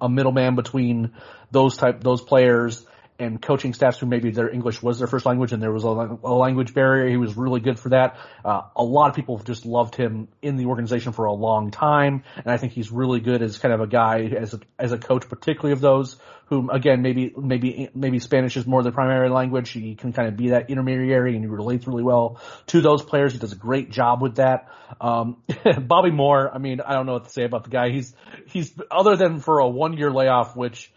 a 0.00 0.08
middleman 0.08 0.56
between 0.56 1.12
those 1.50 1.76
type, 1.76 2.02
those 2.02 2.20
players 2.20 2.84
and 3.18 3.40
coaching 3.40 3.72
staffs 3.74 3.98
who 3.98 4.06
maybe 4.06 4.30
their 4.30 4.50
English 4.50 4.82
was 4.82 4.98
their 4.98 5.06
first 5.06 5.24
language 5.24 5.52
and 5.52 5.62
there 5.62 5.72
was 5.72 5.84
a, 5.84 5.88
a 5.88 6.34
language 6.34 6.74
barrier. 6.74 7.08
He 7.08 7.16
was 7.16 7.36
really 7.36 7.60
good 7.60 7.78
for 7.78 7.90
that. 7.90 8.16
Uh, 8.44 8.62
a 8.74 8.82
lot 8.82 9.08
of 9.08 9.16
people 9.16 9.38
just 9.38 9.64
loved 9.64 9.94
him 9.94 10.28
in 10.42 10.56
the 10.56 10.66
organization 10.66 11.12
for 11.12 11.26
a 11.26 11.32
long 11.32 11.70
time, 11.70 12.24
and 12.36 12.46
I 12.46 12.56
think 12.56 12.72
he's 12.72 12.90
really 12.90 13.20
good 13.20 13.42
as 13.42 13.58
kind 13.58 13.72
of 13.72 13.80
a 13.80 13.86
guy 13.86 14.22
as 14.22 14.54
a, 14.54 14.60
as 14.78 14.92
a 14.92 14.98
coach, 14.98 15.28
particularly 15.28 15.72
of 15.72 15.80
those 15.80 16.16
whom 16.46 16.68
again 16.70 17.00
maybe 17.02 17.32
maybe 17.36 17.88
maybe 17.94 18.18
Spanish 18.18 18.56
is 18.56 18.66
more 18.66 18.82
the 18.82 18.92
primary 18.92 19.30
language. 19.30 19.70
He 19.70 19.94
can 19.94 20.12
kind 20.12 20.28
of 20.28 20.36
be 20.36 20.50
that 20.50 20.70
intermediary 20.70 21.34
and 21.34 21.44
he 21.44 21.48
relates 21.48 21.86
really 21.86 22.02
well 22.02 22.40
to 22.66 22.80
those 22.80 23.02
players. 23.02 23.32
He 23.32 23.38
does 23.38 23.52
a 23.52 23.56
great 23.56 23.90
job 23.90 24.20
with 24.20 24.36
that. 24.36 24.68
Um, 25.00 25.42
Bobby 25.86 26.10
Moore, 26.10 26.50
I 26.52 26.58
mean, 26.58 26.80
I 26.80 26.92
don't 26.92 27.06
know 27.06 27.14
what 27.14 27.24
to 27.24 27.30
say 27.30 27.44
about 27.44 27.64
the 27.64 27.70
guy. 27.70 27.90
He's 27.90 28.14
he's 28.46 28.72
other 28.90 29.16
than 29.16 29.40
for 29.40 29.58
a 29.60 29.68
one 29.68 29.96
year 29.96 30.10
layoff, 30.10 30.56
which 30.56 30.92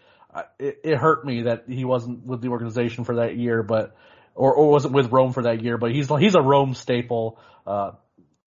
it, 0.58 0.80
it 0.84 0.96
hurt 0.96 1.24
me 1.24 1.42
that 1.42 1.64
he 1.68 1.84
wasn't 1.84 2.24
with 2.26 2.40
the 2.40 2.48
organization 2.48 3.04
for 3.04 3.16
that 3.16 3.36
year, 3.36 3.62
but 3.62 3.96
or, 4.34 4.54
or 4.54 4.70
wasn't 4.70 4.94
with 4.94 5.10
Rome 5.10 5.32
for 5.32 5.42
that 5.44 5.62
year. 5.62 5.78
But 5.78 5.92
he's 5.92 6.08
he's 6.08 6.34
a 6.34 6.42
Rome 6.42 6.74
staple. 6.74 7.38
Uh, 7.66 7.92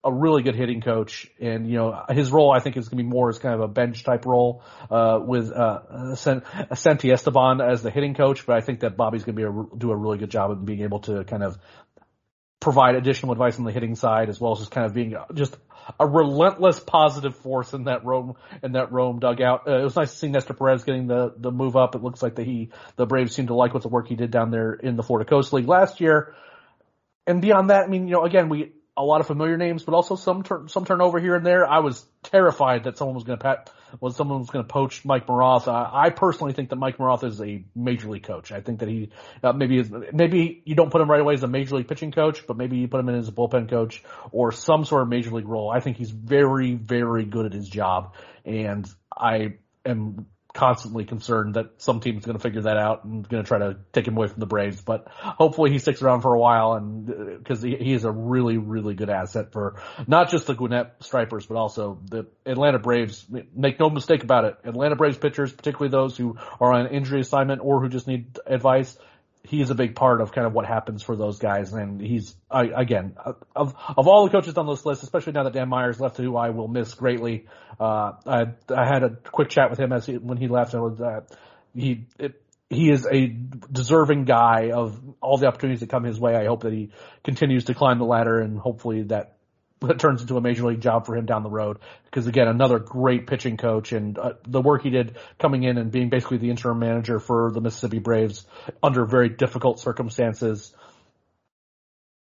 a 0.04 0.12
really 0.12 0.42
good 0.42 0.56
hitting 0.56 0.80
coach, 0.80 1.30
and 1.40 1.68
you 1.68 1.76
know 1.76 2.04
his 2.08 2.32
role 2.32 2.52
I 2.52 2.58
think 2.58 2.76
is 2.76 2.88
going 2.88 2.98
to 2.98 3.04
be 3.04 3.08
more 3.08 3.28
as 3.28 3.38
kind 3.38 3.54
of 3.54 3.60
a 3.60 3.68
bench 3.68 4.02
type 4.02 4.26
role 4.26 4.64
uh, 4.90 5.20
with 5.24 5.52
uh, 5.52 5.80
Santesteban 6.14 7.64
as 7.64 7.82
the 7.82 7.90
hitting 7.90 8.14
coach. 8.14 8.44
But 8.44 8.56
I 8.56 8.62
think 8.62 8.80
that 8.80 8.96
Bobby's 8.96 9.22
going 9.22 9.36
to 9.36 9.42
be 9.42 9.46
a, 9.46 9.78
do 9.78 9.92
a 9.92 9.96
really 9.96 10.18
good 10.18 10.30
job 10.30 10.50
of 10.50 10.64
being 10.64 10.80
able 10.80 11.00
to 11.00 11.22
kind 11.22 11.44
of 11.44 11.56
provide 12.62 12.94
additional 12.94 13.32
advice 13.32 13.58
on 13.58 13.64
the 13.64 13.72
hitting 13.72 13.96
side 13.96 14.28
as 14.28 14.40
well 14.40 14.52
as 14.52 14.60
just 14.60 14.70
kind 14.70 14.86
of 14.86 14.94
being 14.94 15.16
just 15.34 15.56
a 15.98 16.06
relentless 16.06 16.78
positive 16.78 17.36
force 17.36 17.72
in 17.72 17.84
that 17.84 18.04
Rome 18.04 18.36
in 18.62 18.72
that 18.72 18.92
Rome 18.92 19.18
dugout. 19.18 19.66
Uh, 19.66 19.80
it 19.80 19.82
was 19.82 19.96
nice 19.96 20.12
to 20.12 20.16
see 20.16 20.28
Nestor 20.28 20.54
Perez 20.54 20.84
getting 20.84 21.08
the 21.08 21.34
the 21.36 21.50
move 21.50 21.76
up. 21.76 21.94
It 21.94 22.02
looks 22.02 22.22
like 22.22 22.36
that 22.36 22.46
he 22.46 22.70
the 22.96 23.04
Braves 23.04 23.34
seem 23.34 23.48
to 23.48 23.54
like 23.54 23.74
what 23.74 23.82
the 23.82 23.88
work 23.88 24.08
he 24.08 24.14
did 24.14 24.30
down 24.30 24.50
there 24.50 24.72
in 24.72 24.96
the 24.96 25.02
Florida 25.02 25.28
Coast 25.28 25.52
League 25.52 25.68
last 25.68 26.00
year. 26.00 26.34
And 27.26 27.42
beyond 27.42 27.70
that, 27.70 27.84
I 27.84 27.86
mean, 27.88 28.06
you 28.06 28.14
know, 28.14 28.24
again, 28.24 28.48
we 28.48 28.72
a 28.96 29.02
lot 29.02 29.20
of 29.20 29.26
familiar 29.26 29.56
names, 29.56 29.82
but 29.84 29.94
also 29.94 30.16
some 30.16 30.42
turn, 30.42 30.68
some 30.68 30.84
turnover 30.84 31.18
here 31.18 31.34
and 31.34 31.46
there. 31.46 31.66
I 31.66 31.78
was 31.78 32.04
terrified 32.22 32.84
that 32.84 32.98
someone 32.98 33.14
was 33.14 33.24
going 33.24 33.38
to 33.38 33.42
pat, 33.42 33.70
was 34.00 34.16
someone 34.16 34.40
was 34.40 34.50
going 34.50 34.64
to 34.64 34.68
poach 34.68 35.04
Mike 35.04 35.26
Maroth. 35.26 35.66
Uh, 35.66 35.90
I 35.92 36.10
personally 36.10 36.52
think 36.52 36.68
that 36.70 36.76
Mike 36.76 36.98
Maroth 36.98 37.24
is 37.24 37.40
a 37.40 37.64
major 37.74 38.08
league 38.10 38.24
coach. 38.24 38.52
I 38.52 38.60
think 38.60 38.80
that 38.80 38.88
he 38.88 39.10
uh, 39.42 39.52
maybe 39.52 39.82
maybe 40.12 40.62
you 40.66 40.74
don't 40.74 40.90
put 40.90 41.00
him 41.00 41.10
right 41.10 41.20
away 41.20 41.34
as 41.34 41.42
a 41.42 41.48
major 41.48 41.76
league 41.76 41.88
pitching 41.88 42.12
coach, 42.12 42.46
but 42.46 42.56
maybe 42.56 42.76
you 42.76 42.88
put 42.88 43.00
him 43.00 43.08
in 43.08 43.14
as 43.14 43.28
a 43.28 43.32
bullpen 43.32 43.70
coach 43.70 44.02
or 44.30 44.52
some 44.52 44.84
sort 44.84 45.02
of 45.02 45.08
major 45.08 45.30
league 45.30 45.48
role. 45.48 45.70
I 45.70 45.80
think 45.80 45.96
he's 45.96 46.10
very 46.10 46.74
very 46.74 47.24
good 47.24 47.46
at 47.46 47.52
his 47.52 47.68
job, 47.68 48.14
and 48.44 48.86
I 49.16 49.54
am 49.86 50.26
constantly 50.54 51.04
concerned 51.04 51.54
that 51.54 51.70
some 51.78 52.00
team's 52.00 52.24
going 52.26 52.36
to 52.36 52.42
figure 52.42 52.62
that 52.62 52.76
out 52.76 53.04
and 53.04 53.26
going 53.26 53.42
to 53.42 53.46
try 53.46 53.58
to 53.58 53.78
take 53.92 54.06
him 54.06 54.16
away 54.16 54.26
from 54.26 54.40
the 54.40 54.46
Braves. 54.46 54.82
But 54.82 55.08
hopefully 55.08 55.70
he 55.70 55.78
sticks 55.78 56.02
around 56.02 56.20
for 56.20 56.34
a 56.34 56.38
while 56.38 56.74
and 56.74 57.10
uh, 57.10 57.14
because 57.38 57.62
he, 57.62 57.76
he 57.76 57.92
is 57.92 58.04
a 58.04 58.10
really, 58.10 58.58
really 58.58 58.94
good 58.94 59.08
asset 59.08 59.52
for 59.52 59.82
not 60.06 60.30
just 60.30 60.46
the 60.46 60.54
Gwinnett 60.54 60.96
Stripers, 61.00 61.46
but 61.46 61.56
also 61.56 61.98
the 62.04 62.26
Atlanta 62.44 62.78
Braves. 62.78 63.26
Make 63.54 63.80
no 63.80 63.88
mistake 63.88 64.22
about 64.22 64.44
it. 64.44 64.56
Atlanta 64.64 64.96
Braves 64.96 65.16
pitchers, 65.16 65.52
particularly 65.52 65.90
those 65.90 66.16
who 66.16 66.36
are 66.60 66.72
on 66.72 66.88
injury 66.88 67.20
assignment 67.20 67.62
or 67.64 67.80
who 67.80 67.88
just 67.88 68.06
need 68.06 68.38
advice, 68.46 68.96
he 69.44 69.60
is 69.60 69.70
a 69.70 69.74
big 69.74 69.94
part 69.94 70.20
of 70.20 70.32
kind 70.32 70.46
of 70.46 70.52
what 70.52 70.66
happens 70.66 71.02
for 71.02 71.16
those 71.16 71.38
guys. 71.38 71.72
And 71.72 72.00
he's, 72.00 72.34
I, 72.50 72.64
again, 72.66 73.16
of, 73.56 73.74
of 73.96 74.06
all 74.06 74.24
the 74.24 74.30
coaches 74.30 74.56
on 74.56 74.66
this 74.66 74.86
list, 74.86 75.02
especially 75.02 75.32
now 75.32 75.44
that 75.44 75.52
Dan 75.52 75.68
Meyer's 75.68 76.00
left, 76.00 76.16
who 76.16 76.36
I 76.36 76.50
will 76.50 76.68
miss 76.68 76.94
greatly. 76.94 77.46
Uh, 77.78 78.12
I, 78.26 78.46
I 78.68 78.86
had 78.86 79.02
a 79.02 79.10
quick 79.10 79.48
chat 79.48 79.70
with 79.70 79.80
him 79.80 79.92
as 79.92 80.06
he, 80.06 80.16
when 80.16 80.38
he 80.38 80.46
left 80.46 80.74
and 80.74 80.82
was, 80.82 81.00
uh, 81.00 81.20
he, 81.74 82.06
it, 82.18 82.40
he 82.70 82.90
is 82.90 83.06
a 83.10 83.26
deserving 83.26 84.24
guy 84.24 84.70
of 84.70 84.98
all 85.20 85.36
the 85.38 85.46
opportunities 85.46 85.80
that 85.80 85.90
come 85.90 86.04
his 86.04 86.20
way. 86.20 86.36
I 86.36 86.46
hope 86.46 86.62
that 86.62 86.72
he 86.72 86.90
continues 87.24 87.64
to 87.64 87.74
climb 87.74 87.98
the 87.98 88.04
ladder 88.04 88.40
and 88.40 88.58
hopefully 88.58 89.02
that 89.04 89.36
that 89.88 89.98
turns 89.98 90.22
into 90.22 90.36
a 90.36 90.40
major 90.40 90.64
league 90.64 90.80
job 90.80 91.06
for 91.06 91.16
him 91.16 91.26
down 91.26 91.42
the 91.42 91.50
road. 91.50 91.78
Because 92.04 92.26
again, 92.26 92.48
another 92.48 92.78
great 92.78 93.26
pitching 93.26 93.56
coach 93.56 93.92
and 93.92 94.16
uh, 94.18 94.34
the 94.46 94.60
work 94.60 94.82
he 94.82 94.90
did 94.90 95.16
coming 95.38 95.64
in 95.64 95.78
and 95.78 95.90
being 95.90 96.08
basically 96.08 96.38
the 96.38 96.50
interim 96.50 96.78
manager 96.78 97.18
for 97.18 97.50
the 97.52 97.60
Mississippi 97.60 97.98
Braves 97.98 98.46
under 98.82 99.04
very 99.04 99.28
difficult 99.28 99.80
circumstances. 99.80 100.74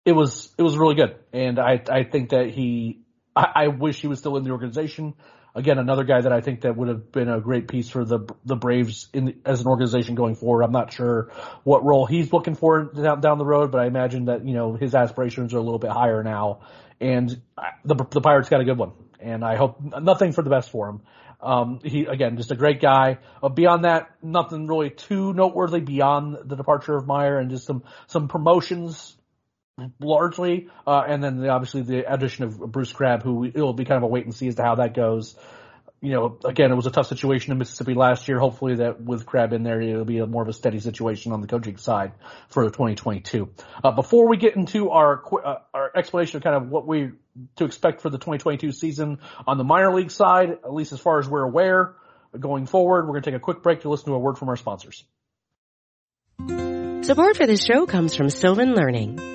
It 0.06 0.14
was, 0.14 0.54
it 0.58 0.64
was 0.64 0.78
really 0.78 0.96
good. 0.96 1.16
And 1.34 1.60
I, 1.60 1.82
I 1.90 2.04
think 2.04 2.30
that 2.30 2.50
he, 2.50 3.02
I, 3.36 3.48
I 3.56 3.68
wish 3.68 4.02
he 4.02 4.08
was 4.08 4.20
still 4.20 4.38
in 4.38 4.44
the 4.44 4.52
organization. 4.52 5.14
Again, 5.56 5.80
another 5.80 6.04
guy 6.04 6.20
that 6.20 6.34
I 6.34 6.42
think 6.42 6.62
that 6.62 6.76
would 6.76 6.90
have 6.90 7.14
been 7.14 7.30
a 7.30 7.40
great 7.40 7.70
piece 7.70 7.88
for 7.88 8.04
the 8.04 8.20
the 8.44 8.58
Braves 8.58 9.08
in 9.14 9.40
as 9.46 9.62
an 9.62 9.68
organization 9.68 10.16
going 10.16 10.36
forward. 10.36 10.64
I'm 10.64 10.74
not 10.74 10.92
sure 10.92 11.32
what 11.64 11.86
role 11.86 12.06
he's 12.06 12.34
looking 12.34 12.56
for 12.56 12.84
down, 12.84 13.22
down 13.22 13.38
the 13.38 13.46
road, 13.46 13.72
but 13.72 13.80
I 13.80 13.86
imagine 13.86 14.26
that 14.26 14.46
you 14.46 14.54
know 14.54 14.74
his 14.74 14.94
aspirations 14.94 15.54
are 15.54 15.58
a 15.58 15.62
little 15.62 15.80
bit 15.80 15.92
higher 15.92 16.24
now, 16.24 16.60
and 17.00 17.42
the 17.86 17.96
the 17.96 18.20
Pirates 18.20 18.50
got 18.50 18.60
a 18.60 18.66
good 18.66 18.78
one, 18.78 18.92
and 19.22 19.46
I 19.46 19.56
hope 19.56 19.82
nothing 19.82 20.34
for 20.34 20.42
the 20.42 20.50
best 20.50 20.72
for 20.72 20.90
him. 20.90 21.02
Um, 21.42 21.80
he 21.84 22.06
again 22.06 22.36
just 22.36 22.52
a 22.52 22.56
great 22.56 22.82
guy. 22.82 23.20
Uh, 23.42 23.48
beyond 23.48 23.86
that, 23.86 24.10
nothing 24.22 24.68
really 24.68 24.90
too 24.90 25.32
noteworthy 25.32 25.80
beyond 25.80 26.38
the 26.50 26.58
departure 26.58 26.98
of 26.98 27.08
Meyer 27.08 27.40
and 27.40 27.50
just 27.50 27.66
some 27.66 27.84
some 28.08 28.28
promotions 28.28 29.16
largely, 30.00 30.70
uh, 30.88 31.04
and 31.08 31.24
then 31.24 31.40
the, 31.40 31.50
obviously 31.50 31.82
the 31.82 32.12
addition 32.12 32.46
of 32.46 32.60
Bruce 32.60 32.94
Crabb, 32.94 33.24
who 33.24 33.46
it'll 33.46 33.74
be 33.74 33.86
kind 33.86 33.98
of 33.98 34.04
a 34.04 34.08
wait 34.08 34.26
and 34.26 34.34
see 34.34 34.48
as 34.48 34.56
to 34.56 34.64
how 34.64 34.76
that 34.76 34.94
goes 34.94 35.36
you 36.06 36.12
know, 36.12 36.38
again, 36.46 36.72
it 36.72 36.76
was 36.76 36.86
a 36.86 36.92
tough 36.92 37.08
situation 37.08 37.52
in 37.52 37.58
Mississippi 37.58 37.96
last 37.96 38.28
year. 38.28 38.40
Hopefully 38.40 38.76
that 38.76 39.02
with 39.02 39.26
Crabb 39.26 39.54
in 39.54 39.64
there, 39.64 39.82
it'll 39.82 40.06
be 40.06 40.20
a 40.20 40.28
more 40.28 40.44
of 40.44 40.48
a 40.48 40.54
steady 40.54 40.80
situation 40.80 41.32
on 41.32 41.42
the 41.42 41.48
coaching 41.48 41.78
side 41.78 42.14
for 42.50 42.64
2022. 42.66 43.50
Uh, 43.84 43.92
before 43.92 44.28
we 44.30 44.38
get 44.38 44.56
into 44.56 44.92
our, 44.92 45.24
uh, 45.44 45.56
our 45.74 45.92
explanation 45.96 46.38
of 46.38 46.44
kind 46.44 46.56
of 46.56 46.70
what 46.70 46.86
we 46.86 47.12
to 47.56 47.66
expect 47.66 48.02
for 48.02 48.10
the 48.10 48.18
2022 48.18 48.72
season 48.72 49.20
on 49.48 49.58
the 49.58 49.64
minor 49.64 49.94
league 49.96 50.12
side, 50.12 50.52
at 50.52 50.74
least 50.74 50.92
as 50.92 51.00
far 51.00 51.20
as 51.20 51.28
we're 51.28 51.44
aware, 51.44 51.96
going 52.40 52.68
forward, 52.68 53.06
we're 53.06 53.14
going 53.14 53.24
to 53.24 53.32
take 53.32 53.38
a 53.38 53.44
quick 53.44 53.64
break 53.64 53.82
to 53.82 53.90
listen 53.90 54.06
to 54.06 54.14
a 54.14 54.20
word 54.20 54.38
from 54.38 54.50
our 54.50 54.58
sponsors. 54.58 55.04
Support 56.38 57.38
for 57.38 57.48
this 57.48 57.64
show 57.64 57.86
comes 57.86 58.16
from 58.16 58.30
Sylvan 58.30 58.76
Learning. 58.76 59.35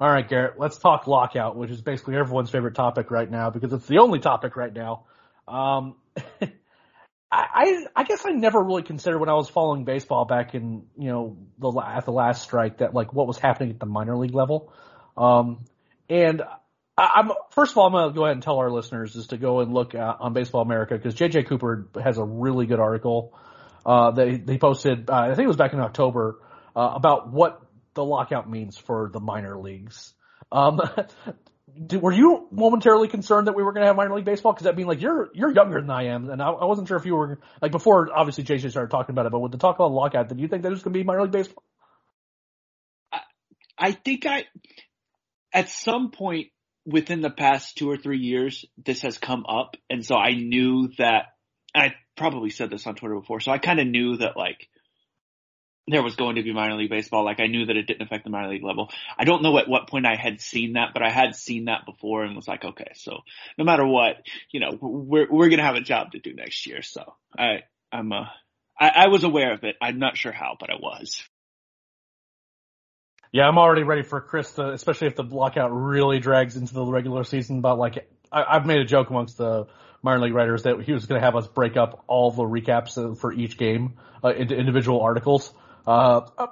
All 0.00 0.08
right, 0.08 0.28
Garrett, 0.28 0.58
let's 0.58 0.78
talk 0.78 1.06
lockout, 1.06 1.56
which 1.56 1.70
is 1.70 1.80
basically 1.80 2.16
everyone's 2.16 2.50
favorite 2.50 2.74
topic 2.74 3.10
right 3.10 3.28
now 3.28 3.50
because 3.50 3.72
it's 3.72 3.86
the 3.86 3.98
only 3.98 4.20
topic 4.20 4.56
right 4.56 4.72
now. 4.72 5.04
Um, 5.48 5.96
I, 7.32 7.84
I 7.94 8.04
guess 8.04 8.24
I 8.24 8.30
never 8.30 8.62
really 8.62 8.82
considered 8.82 9.18
when 9.18 9.28
I 9.28 9.34
was 9.34 9.48
following 9.48 9.84
baseball 9.84 10.24
back 10.24 10.54
in 10.54 10.84
you 10.96 11.08
know 11.10 11.36
the 11.58 11.70
at 11.78 12.04
the 12.04 12.12
last 12.12 12.42
strike 12.42 12.78
that 12.78 12.94
like 12.94 13.12
what 13.12 13.26
was 13.26 13.38
happening 13.38 13.70
at 13.70 13.80
the 13.80 13.86
minor 13.86 14.16
league 14.16 14.34
level, 14.34 14.72
um, 15.16 15.64
and 16.08 16.42
I, 16.96 17.20
am 17.20 17.32
first 17.50 17.72
of 17.72 17.78
all, 17.78 17.94
I'm 17.94 18.10
to 18.10 18.14
go 18.14 18.24
ahead 18.24 18.36
and 18.36 18.42
tell 18.42 18.58
our 18.58 18.70
listeners 18.70 19.14
is 19.14 19.26
to 19.28 19.36
go 19.36 19.60
and 19.60 19.74
look 19.74 19.94
at, 19.94 20.16
on 20.20 20.32
Baseball 20.32 20.62
America 20.62 20.96
because 20.96 21.14
JJ 21.14 21.48
Cooper 21.48 21.88
has 22.02 22.18
a 22.18 22.24
really 22.24 22.66
good 22.66 22.80
article 22.80 23.36
uh, 23.84 24.12
he 24.24 24.58
posted. 24.58 25.08
Uh, 25.08 25.14
I 25.14 25.28
think 25.28 25.44
it 25.44 25.48
was 25.48 25.56
back 25.56 25.72
in 25.72 25.80
October 25.80 26.40
uh, 26.76 26.92
about 26.94 27.32
what 27.32 27.62
the 27.98 28.04
lockout 28.04 28.48
means 28.48 28.78
for 28.78 29.10
the 29.12 29.20
minor 29.20 29.58
leagues. 29.58 30.14
Um, 30.52 30.80
were 32.00 32.12
you 32.12 32.48
momentarily 32.50 33.08
concerned 33.08 33.46
that 33.48 33.56
we 33.56 33.62
were 33.62 33.72
going 33.72 33.82
to 33.82 33.88
have 33.88 33.96
minor 33.96 34.14
league 34.14 34.24
baseball? 34.24 34.52
Because 34.52 34.66
I 34.66 34.72
mean, 34.72 34.86
like 34.86 35.02
you're 35.02 35.30
you're 35.34 35.52
younger 35.52 35.80
than 35.80 35.90
I 35.90 36.06
am, 36.06 36.30
and 36.30 36.40
I, 36.40 36.48
I, 36.50 36.64
wasn't 36.64 36.88
sure 36.88 36.96
if 36.96 37.06
you 37.06 37.16
were 37.16 37.40
like 37.60 37.72
before. 37.72 38.08
Obviously, 38.16 38.44
JJ 38.44 38.70
started 38.70 38.90
talking 38.90 39.12
about 39.12 39.26
it, 39.26 39.32
but 39.32 39.40
with 39.40 39.52
the 39.52 39.58
talk 39.58 39.76
about 39.76 39.92
lockout, 39.92 40.28
did 40.28 40.40
you 40.40 40.48
think 40.48 40.62
that 40.62 40.70
was 40.70 40.82
going 40.82 40.94
to 40.94 40.98
be 40.98 41.04
minor 41.04 41.22
league 41.22 41.32
baseball? 41.32 41.64
I, 43.12 43.20
I 43.76 43.92
think 43.92 44.26
I 44.26 44.44
at 45.52 45.68
some 45.68 46.10
point 46.10 46.48
within 46.84 47.20
the 47.20 47.30
past 47.30 47.76
two 47.76 47.90
or 47.90 47.96
three 47.96 48.18
years, 48.18 48.64
this 48.82 49.02
has 49.02 49.18
come 49.18 49.44
up. 49.46 49.76
And 49.90 50.04
so 50.04 50.16
I 50.16 50.32
knew 50.32 50.88
that, 50.98 51.26
I 51.74 51.94
probably 52.16 52.50
said 52.50 52.70
this 52.70 52.86
on 52.86 52.94
Twitter 52.94 53.14
before, 53.14 53.40
so 53.40 53.52
I 53.52 53.58
kind 53.58 53.78
of 53.78 53.86
knew 53.86 54.16
that 54.16 54.36
like, 54.36 54.68
there 55.90 56.02
was 56.02 56.16
going 56.16 56.36
to 56.36 56.42
be 56.42 56.52
minor 56.52 56.76
league 56.76 56.90
baseball. 56.90 57.24
Like 57.24 57.40
I 57.40 57.46
knew 57.46 57.66
that 57.66 57.76
it 57.76 57.86
didn't 57.86 58.02
affect 58.02 58.24
the 58.24 58.30
minor 58.30 58.48
league 58.48 58.64
level. 58.64 58.90
I 59.18 59.24
don't 59.24 59.42
know 59.42 59.58
at 59.58 59.68
what 59.68 59.88
point 59.88 60.06
I 60.06 60.16
had 60.16 60.40
seen 60.40 60.74
that, 60.74 60.90
but 60.92 61.02
I 61.02 61.10
had 61.10 61.34
seen 61.34 61.66
that 61.66 61.86
before 61.86 62.24
and 62.24 62.36
was 62.36 62.48
like, 62.48 62.64
okay, 62.64 62.92
so 62.94 63.20
no 63.56 63.64
matter 63.64 63.86
what, 63.86 64.16
you 64.50 64.60
know, 64.60 64.76
we're, 64.80 65.30
we're 65.30 65.48
going 65.48 65.58
to 65.58 65.64
have 65.64 65.76
a 65.76 65.80
job 65.80 66.12
to 66.12 66.18
do 66.18 66.34
next 66.34 66.66
year. 66.66 66.82
So 66.82 67.14
I, 67.36 67.62
I'm, 67.92 68.12
uh, 68.12 68.26
I, 68.78 68.88
I 68.88 69.08
was 69.08 69.24
aware 69.24 69.52
of 69.52 69.64
it. 69.64 69.76
I'm 69.80 69.98
not 69.98 70.16
sure 70.16 70.32
how, 70.32 70.56
but 70.58 70.70
I 70.70 70.76
was. 70.76 71.22
Yeah, 73.32 73.46
I'm 73.46 73.58
already 73.58 73.82
ready 73.82 74.02
for 74.02 74.20
Chris 74.20 74.52
to, 74.52 74.70
especially 74.70 75.08
if 75.08 75.16
the 75.16 75.22
lockout 75.22 75.70
really 75.70 76.18
drags 76.18 76.56
into 76.56 76.72
the 76.72 76.84
regular 76.84 77.24
season. 77.24 77.60
But 77.60 77.78
like, 77.78 78.08
I, 78.32 78.44
I've 78.44 78.66
made 78.66 78.78
a 78.78 78.84
joke 78.84 79.10
amongst 79.10 79.36
the 79.36 79.66
minor 80.02 80.20
league 80.20 80.34
writers 80.34 80.62
that 80.62 80.80
he 80.80 80.92
was 80.92 81.06
going 81.06 81.20
to 81.20 81.24
have 81.24 81.36
us 81.36 81.46
break 81.46 81.76
up 81.76 82.04
all 82.06 82.30
the 82.30 82.44
recaps 82.44 83.18
for 83.18 83.32
each 83.32 83.58
game 83.58 83.98
uh, 84.24 84.28
into 84.28 84.56
individual 84.56 85.00
articles. 85.00 85.52
Uh, 85.88 86.28
uh, 86.36 86.46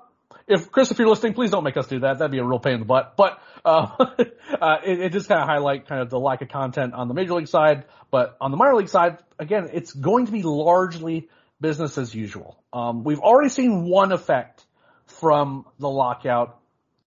if 0.48 0.70
Chris, 0.70 0.90
if 0.90 0.98
you're 0.98 1.08
listening, 1.08 1.34
please 1.34 1.50
don't 1.50 1.64
make 1.64 1.76
us 1.76 1.86
do 1.88 2.00
that. 2.00 2.18
That'd 2.18 2.30
be 2.30 2.38
a 2.38 2.44
real 2.44 2.58
pain 2.58 2.74
in 2.74 2.80
the 2.80 2.86
butt. 2.86 3.14
But 3.16 3.38
uh, 3.64 3.88
uh, 4.60 4.76
it, 4.84 5.00
it 5.00 5.12
just 5.12 5.28
kind 5.28 5.40
of 5.40 5.46
highlight 5.46 5.86
kind 5.86 6.00
of 6.00 6.08
the 6.08 6.18
lack 6.18 6.40
of 6.40 6.48
content 6.48 6.94
on 6.94 7.08
the 7.08 7.14
major 7.14 7.34
league 7.34 7.48
side. 7.48 7.84
But 8.10 8.36
on 8.40 8.50
the 8.50 8.56
minor 8.56 8.76
league 8.76 8.88
side, 8.88 9.18
again, 9.38 9.68
it's 9.72 9.92
going 9.92 10.26
to 10.26 10.32
be 10.32 10.42
largely 10.42 11.28
business 11.60 11.98
as 11.98 12.14
usual. 12.14 12.62
Um, 12.72 13.04
we've 13.04 13.20
already 13.20 13.50
seen 13.50 13.84
one 13.84 14.12
effect 14.12 14.64
from 15.06 15.66
the 15.78 15.88
lockout 15.88 16.58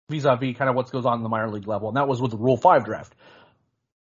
vis-a-vis 0.09 0.57
kind 0.57 0.69
of 0.69 0.75
what 0.75 0.89
goes 0.91 1.05
on 1.05 1.17
in 1.17 1.23
the 1.23 1.29
minor 1.29 1.49
league 1.49 1.67
level, 1.67 1.89
and 1.89 1.97
that 1.97 2.07
was 2.07 2.21
with 2.21 2.31
the 2.31 2.37
Rule 2.37 2.57
Five 2.57 2.85
draft. 2.85 3.13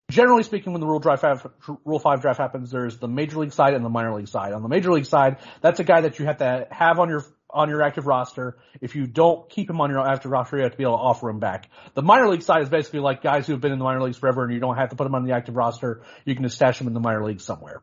Generally 0.09 0.43
speaking, 0.43 0.71
when 0.71 0.79
the 0.79 0.87
Rule 0.87 1.01
Five 1.01 1.45
Rule 1.83 1.99
Five 1.99 2.21
draft 2.21 2.39
happens, 2.39 2.71
there's 2.71 2.97
the 2.97 3.09
major 3.09 3.39
league 3.39 3.51
side 3.51 3.73
and 3.73 3.83
the 3.83 3.89
minor 3.89 4.13
league 4.15 4.29
side. 4.29 4.53
On 4.53 4.63
the 4.63 4.69
major 4.69 4.91
league 4.91 5.05
side, 5.05 5.37
that's 5.61 5.79
a 5.79 5.83
guy 5.83 6.01
that 6.01 6.17
you 6.17 6.25
have 6.25 6.37
to 6.37 6.67
have 6.71 6.99
on 6.99 7.09
your 7.09 7.25
on 7.49 7.69
your 7.69 7.81
active 7.81 8.05
roster. 8.07 8.57
If 8.81 8.95
you 8.95 9.07
don't 9.07 9.49
keep 9.49 9.69
him 9.69 9.79
on 9.79 9.89
your 9.89 10.07
active 10.07 10.31
roster, 10.31 10.57
you 10.57 10.63
have 10.63 10.73
to 10.73 10.77
be 10.77 10.83
able 10.83 10.97
to 10.97 11.03
offer 11.03 11.29
him 11.29 11.39
back. 11.39 11.69
The 11.93 12.01
minor 12.01 12.29
league 12.29 12.41
side 12.41 12.61
is 12.61 12.69
basically 12.69 12.99
like 12.99 13.23
guys 13.23 13.47
who 13.47 13.53
have 13.53 13.61
been 13.61 13.71
in 13.71 13.79
the 13.79 13.85
minor 13.85 14.01
leagues 14.01 14.17
forever 14.17 14.43
and 14.43 14.53
you 14.53 14.59
don't 14.59 14.75
have 14.75 14.89
to 14.89 14.95
put 14.95 15.05
them 15.05 15.15
on 15.15 15.25
the 15.25 15.33
active 15.33 15.55
roster. 15.55 16.01
You 16.25 16.35
can 16.35 16.43
just 16.43 16.55
stash 16.55 16.77
them 16.77 16.87
in 16.87 16.93
the 16.93 16.99
minor 16.99 17.23
league 17.23 17.41
somewhere. 17.41 17.81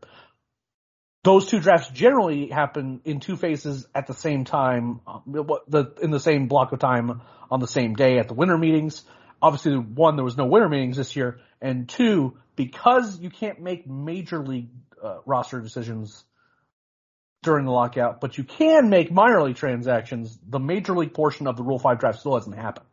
Those 1.23 1.47
two 1.47 1.59
drafts 1.59 1.89
generally 1.89 2.49
happen 2.49 3.01
in 3.07 3.19
two 3.19 3.37
phases 3.37 3.87
at 3.95 4.07
the 4.07 4.13
same 4.13 4.45
time, 4.45 5.01
in 5.27 6.11
the 6.11 6.21
same 6.21 6.49
block 6.49 6.73
of 6.73 6.81
time 6.81 7.23
on 7.51 7.61
the 7.61 7.67
same 7.67 7.95
day 7.95 8.19
at 8.19 8.29
the 8.29 8.35
winter 8.35 8.59
meetings. 8.59 9.03
Obviously, 9.41 9.75
one, 9.77 10.17
there 10.17 10.25
was 10.25 10.37
no 10.37 10.45
winter 10.45 10.69
meetings 10.69 10.99
this 10.99 11.17
year, 11.17 11.41
and 11.63 11.89
two, 11.89 12.37
because 12.57 13.19
you 13.19 13.31
can't 13.31 13.61
make 13.61 13.87
major 13.87 14.41
league 14.41 14.69
uh, 15.03 15.19
roster 15.25 15.61
decisions 15.61 16.25
during 17.45 17.65
the 17.65 17.71
lockout, 17.71 18.21
but 18.21 18.37
you 18.37 18.45
can 18.45 18.89
make 18.91 19.13
minor 19.13 19.43
league 19.43 19.57
transactions. 19.57 20.37
The 20.49 20.59
major 20.59 20.97
league 20.97 21.15
portion 21.15 21.47
of 21.47 21.57
the 21.57 21.63
Rule 21.63 21.79
5 21.79 21.99
draft 22.01 22.21
still 22.21 22.35
hasn't 22.35 22.57
happened. 22.57 22.87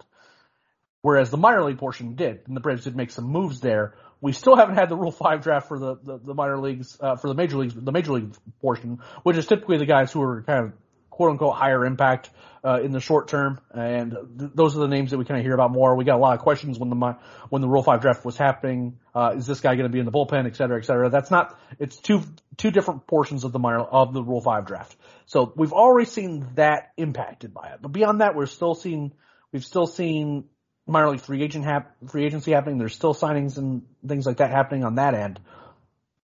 Whereas 1.01 1.31
the 1.31 1.38
minor 1.38 1.63
league 1.63 1.79
portion 1.79 2.15
did, 2.15 2.41
and 2.46 2.55
the 2.55 2.60
Braves 2.62 2.84
did 2.84 2.96
make 2.96 3.10
some 3.10 3.25
moves 3.25 3.60
there. 3.60 3.96
We 4.22 4.34
still 4.34 4.55
haven't 4.55 4.75
had 4.75 4.89
the 4.89 4.96
Rule 4.96 5.12
5 5.12 5.41
draft 5.41 5.67
for 5.67 5.79
the, 5.79 5.96
the, 5.96 6.20
the 6.20 6.34
minor 6.36 6.60
leagues, 6.60 6.96
uh, 7.00 7.15
for 7.15 7.27
the 7.27 7.34
major 7.34 7.58
leagues, 7.58 7.74
the 7.74 7.91
major 7.91 8.13
league 8.13 8.36
portion, 8.62 9.00
which 9.24 9.36
is 9.36 9.48
typically 9.48 9.77
the 9.77 9.88
guys 9.88 10.12
who 10.12 10.22
are 10.22 10.43
kind 10.43 10.65
of 10.67 10.74
quote 11.21 11.33
unquote 11.33 11.53
higher 11.53 11.85
impact 11.85 12.31
uh, 12.65 12.81
in 12.81 12.91
the 12.91 12.99
short 12.99 13.27
term, 13.27 13.59
and 13.71 14.17
th- 14.39 14.51
those 14.55 14.75
are 14.75 14.79
the 14.79 14.87
names 14.87 15.11
that 15.11 15.19
we 15.19 15.25
kind 15.25 15.39
of 15.39 15.45
hear 15.45 15.53
about 15.53 15.71
more. 15.71 15.95
We 15.95 16.03
got 16.03 16.15
a 16.15 16.17
lot 16.17 16.33
of 16.33 16.39
questions 16.39 16.79
when 16.79 16.89
the 16.89 17.15
when 17.49 17.61
the 17.61 17.67
Rule 17.67 17.83
Five 17.83 18.01
draft 18.01 18.25
was 18.25 18.37
happening. 18.37 18.97
Uh, 19.13 19.35
is 19.37 19.45
this 19.45 19.59
guy 19.59 19.75
going 19.75 19.85
to 19.85 19.93
be 19.93 19.99
in 19.99 20.05
the 20.05 20.11
bullpen, 20.11 20.47
et 20.47 20.55
cetera, 20.55 20.79
et 20.79 20.85
cetera? 20.85 21.11
That's 21.11 21.29
not. 21.29 21.59
It's 21.77 21.97
two 21.97 22.23
two 22.57 22.71
different 22.71 23.05
portions 23.05 23.43
of 23.43 23.51
the 23.51 23.59
minor 23.59 23.81
of 23.81 24.15
the 24.15 24.23
Rule 24.23 24.41
Five 24.41 24.65
draft. 24.65 24.95
So 25.27 25.53
we've 25.55 25.73
already 25.73 26.09
seen 26.09 26.47
that 26.55 26.91
impacted 26.97 27.53
by 27.53 27.69
it, 27.73 27.83
but 27.83 27.91
beyond 27.91 28.21
that, 28.21 28.33
we're 28.33 28.47
still 28.47 28.73
seeing 28.73 29.13
we've 29.51 29.63
still 29.63 29.85
seen 29.85 30.45
minor 30.87 31.11
league 31.11 31.21
free 31.21 31.43
agent 31.43 31.65
hap- 31.65 31.95
free 32.09 32.25
agency 32.25 32.51
happening. 32.51 32.79
There's 32.79 32.95
still 32.95 33.13
signings 33.13 33.59
and 33.59 33.83
things 34.07 34.25
like 34.25 34.37
that 34.37 34.49
happening 34.49 34.83
on 34.83 34.95
that 34.95 35.13
end, 35.13 35.39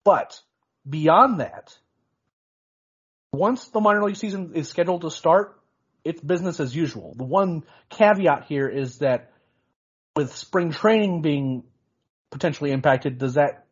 but 0.03 0.39
beyond 0.87 1.39
that, 1.39 1.75
once 3.35 3.67
the 3.67 3.79
minor 3.79 4.03
league 4.03 4.15
season 4.15 4.51
is 4.55 4.69
scheduled 4.69 5.01
to 5.01 5.11
start, 5.11 5.59
it's 6.03 6.21
business 6.21 6.59
as 6.59 6.75
usual. 6.75 7.13
The 7.17 7.23
one 7.23 7.63
caveat 7.89 8.45
here 8.45 8.67
is 8.67 8.99
that 8.99 9.31
with 10.15 10.33
spring 10.35 10.71
training 10.71 11.21
being 11.21 11.63
potentially 12.31 12.71
impacted, 12.71 13.17
does 13.17 13.35
that 13.35 13.65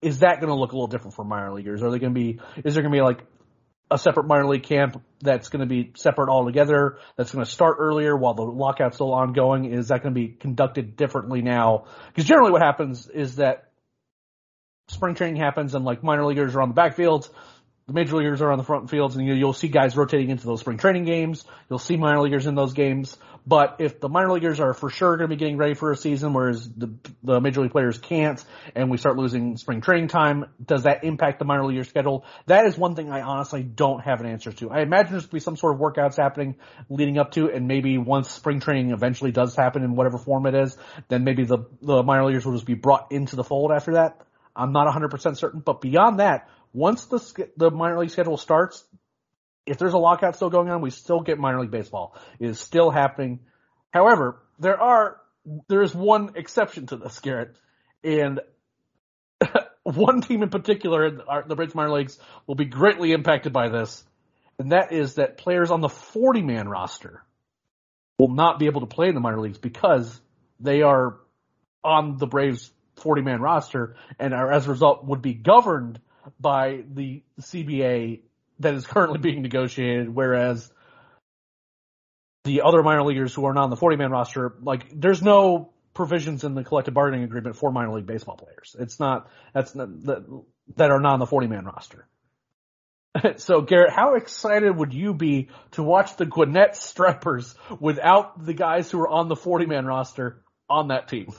is 0.00 0.20
that 0.20 0.40
going 0.40 0.48
to 0.48 0.54
look 0.54 0.72
a 0.72 0.74
little 0.74 0.86
different 0.86 1.14
for 1.14 1.24
minor 1.24 1.52
leaguers? 1.52 1.82
Are 1.82 1.90
they 1.90 1.98
going 1.98 2.14
to 2.14 2.20
be? 2.20 2.40
Is 2.64 2.74
there 2.74 2.82
going 2.82 2.92
to 2.92 2.96
be 2.96 3.02
like 3.02 3.24
a 3.90 3.98
separate 3.98 4.26
minor 4.26 4.46
league 4.46 4.62
camp 4.62 5.02
that's 5.20 5.48
going 5.48 5.60
to 5.60 5.66
be 5.66 5.92
separate 5.96 6.30
altogether? 6.30 6.98
That's 7.16 7.32
going 7.32 7.44
to 7.44 7.50
start 7.50 7.76
earlier 7.80 8.16
while 8.16 8.34
the 8.34 8.42
lockout's 8.42 8.96
still 8.96 9.12
ongoing. 9.12 9.72
Is 9.72 9.88
that 9.88 10.02
going 10.02 10.14
to 10.14 10.20
be 10.20 10.28
conducted 10.28 10.96
differently 10.96 11.42
now? 11.42 11.86
Because 12.08 12.26
generally, 12.28 12.52
what 12.52 12.62
happens 12.62 13.08
is 13.08 13.36
that 13.36 13.70
spring 14.86 15.14
training 15.14 15.40
happens 15.40 15.74
and 15.74 15.84
like 15.84 16.02
minor 16.02 16.24
leaguers 16.24 16.54
are 16.54 16.62
on 16.62 16.68
the 16.68 16.80
backfields 16.80 17.28
the 17.88 17.94
major 17.94 18.16
leaguers 18.16 18.42
are 18.42 18.52
on 18.52 18.58
the 18.58 18.64
front 18.64 18.90
fields 18.90 19.16
and 19.16 19.26
you'll 19.26 19.54
see 19.54 19.68
guys 19.68 19.96
rotating 19.96 20.28
into 20.28 20.46
those 20.46 20.60
spring 20.60 20.76
training 20.76 21.04
games. 21.04 21.44
You'll 21.70 21.78
see 21.78 21.96
minor 21.96 22.20
leaguers 22.20 22.46
in 22.46 22.54
those 22.54 22.74
games. 22.74 23.16
But 23.46 23.76
if 23.78 23.98
the 23.98 24.10
minor 24.10 24.30
leaguers 24.30 24.60
are 24.60 24.74
for 24.74 24.90
sure 24.90 25.16
going 25.16 25.30
to 25.30 25.34
be 25.34 25.38
getting 25.38 25.56
ready 25.56 25.72
for 25.72 25.90
a 25.90 25.96
season, 25.96 26.34
whereas 26.34 26.68
the, 26.68 26.92
the 27.22 27.40
major 27.40 27.62
league 27.62 27.70
players 27.70 27.96
can't, 27.96 28.44
and 28.76 28.90
we 28.90 28.98
start 28.98 29.16
losing 29.16 29.56
spring 29.56 29.80
training 29.80 30.08
time, 30.08 30.44
does 30.62 30.82
that 30.82 31.02
impact 31.02 31.38
the 31.38 31.46
minor 31.46 31.64
league 31.64 31.82
schedule? 31.86 32.26
That 32.44 32.66
is 32.66 32.76
one 32.76 32.94
thing 32.94 33.10
I 33.10 33.22
honestly 33.22 33.62
don't 33.62 34.00
have 34.00 34.20
an 34.20 34.26
answer 34.26 34.52
to. 34.52 34.70
I 34.70 34.82
imagine 34.82 35.12
there's 35.12 35.26
be 35.26 35.40
some 35.40 35.56
sort 35.56 35.74
of 35.74 35.80
workouts 35.80 36.18
happening 36.18 36.56
leading 36.90 37.16
up 37.16 37.30
to, 37.32 37.50
and 37.50 37.66
maybe 37.66 37.96
once 37.96 38.30
spring 38.30 38.60
training 38.60 38.90
eventually 38.90 39.32
does 39.32 39.56
happen 39.56 39.82
in 39.82 39.94
whatever 39.94 40.18
form 40.18 40.44
it 40.44 40.54
is, 40.54 40.76
then 41.08 41.24
maybe 41.24 41.46
the, 41.46 41.60
the 41.80 42.02
minor 42.02 42.26
leaguers 42.26 42.44
will 42.44 42.52
just 42.52 42.66
be 42.66 42.74
brought 42.74 43.12
into 43.12 43.34
the 43.34 43.44
fold 43.44 43.72
after 43.72 43.94
that. 43.94 44.20
I'm 44.54 44.72
not 44.72 44.92
100% 44.92 45.38
certain, 45.38 45.60
but 45.60 45.80
beyond 45.80 46.18
that, 46.18 46.48
once 46.72 47.06
the 47.06 47.48
the 47.56 47.70
minor 47.70 47.98
league 47.98 48.10
schedule 48.10 48.36
starts, 48.36 48.84
if 49.66 49.78
there's 49.78 49.94
a 49.94 49.98
lockout 49.98 50.36
still 50.36 50.50
going 50.50 50.70
on, 50.70 50.80
we 50.80 50.90
still 50.90 51.20
get 51.20 51.38
minor 51.38 51.60
league 51.60 51.70
baseball. 51.70 52.16
It 52.38 52.48
is 52.48 52.60
still 52.60 52.90
happening. 52.90 53.40
However, 53.90 54.42
there 54.58 54.80
are 54.80 55.20
there 55.68 55.82
is 55.82 55.94
one 55.94 56.32
exception 56.36 56.86
to 56.88 56.96
this, 56.96 57.18
Garrett, 57.20 57.56
and 58.04 58.40
one 59.82 60.20
team 60.20 60.42
in 60.42 60.50
particular 60.50 61.06
in 61.06 61.20
the 61.46 61.54
Braves 61.54 61.74
minor 61.74 61.92
leagues 61.92 62.18
will 62.46 62.54
be 62.54 62.66
greatly 62.66 63.12
impacted 63.12 63.52
by 63.52 63.68
this, 63.68 64.04
and 64.58 64.72
that 64.72 64.92
is 64.92 65.14
that 65.14 65.38
players 65.38 65.70
on 65.70 65.80
the 65.80 65.88
40 65.88 66.42
man 66.42 66.68
roster 66.68 67.22
will 68.18 68.28
not 68.28 68.58
be 68.58 68.66
able 68.66 68.80
to 68.80 68.86
play 68.86 69.08
in 69.08 69.14
the 69.14 69.20
minor 69.20 69.40
leagues 69.40 69.58
because 69.58 70.20
they 70.60 70.82
are 70.82 71.18
on 71.84 72.18
the 72.18 72.26
Braves 72.26 72.70
40 72.96 73.22
man 73.22 73.40
roster 73.40 73.94
and 74.18 74.34
are 74.34 74.50
as 74.50 74.66
a 74.66 74.70
result 74.70 75.04
would 75.04 75.22
be 75.22 75.34
governed 75.34 76.00
by 76.40 76.82
the 76.92 77.22
CBA 77.40 78.20
that 78.60 78.74
is 78.74 78.86
currently 78.86 79.18
being 79.18 79.42
negotiated, 79.42 80.12
whereas 80.12 80.70
the 82.44 82.62
other 82.62 82.82
minor 82.82 83.04
leaguers 83.04 83.34
who 83.34 83.44
are 83.44 83.54
not 83.54 83.64
on 83.64 83.70
the 83.70 83.76
40 83.76 83.96
man 83.96 84.10
roster, 84.10 84.54
like 84.62 84.86
there's 84.92 85.22
no 85.22 85.72
provisions 85.94 86.44
in 86.44 86.54
the 86.54 86.64
collective 86.64 86.94
bargaining 86.94 87.24
agreement 87.24 87.56
for 87.56 87.70
minor 87.70 87.92
league 87.94 88.06
baseball 88.06 88.36
players. 88.36 88.76
It's 88.78 88.98
not, 89.00 89.28
that's 89.52 89.74
not, 89.74 90.04
that, 90.04 90.42
that 90.76 90.90
are 90.90 91.00
not 91.00 91.14
on 91.14 91.18
the 91.18 91.26
40 91.26 91.48
man 91.48 91.64
roster. 91.64 92.06
so 93.36 93.60
Garrett, 93.62 93.92
how 93.92 94.14
excited 94.14 94.76
would 94.76 94.94
you 94.94 95.14
be 95.14 95.48
to 95.72 95.82
watch 95.82 96.16
the 96.16 96.26
Gwinnett 96.26 96.76
Stripers 96.76 97.54
without 97.80 98.44
the 98.44 98.54
guys 98.54 98.90
who 98.90 99.00
are 99.00 99.08
on 99.08 99.28
the 99.28 99.36
40 99.36 99.66
man 99.66 99.86
roster 99.86 100.42
on 100.68 100.88
that 100.88 101.08
team? 101.08 101.32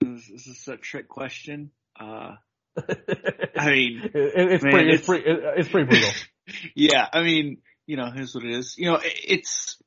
This 0.00 0.46
is 0.46 0.68
a 0.68 0.76
trick 0.76 1.08
question. 1.08 1.70
Uh, 1.98 2.36
I 2.76 3.70
mean, 3.70 4.02
it, 4.02 4.12
it's, 4.14 4.64
man, 4.64 4.72
pretty, 4.72 4.90
it's, 4.90 4.98
it's, 5.00 5.06
pretty, 5.06 5.24
it's 5.26 5.68
pretty 5.68 5.88
brutal. 5.88 6.10
yeah, 6.74 7.08
I 7.12 7.22
mean, 7.22 7.58
you 7.86 7.96
know, 7.96 8.10
here's 8.10 8.34
what 8.34 8.44
it 8.44 8.54
is. 8.54 8.76
You 8.76 8.90
know, 8.90 8.96
it, 8.96 9.14
it's, 9.26 9.82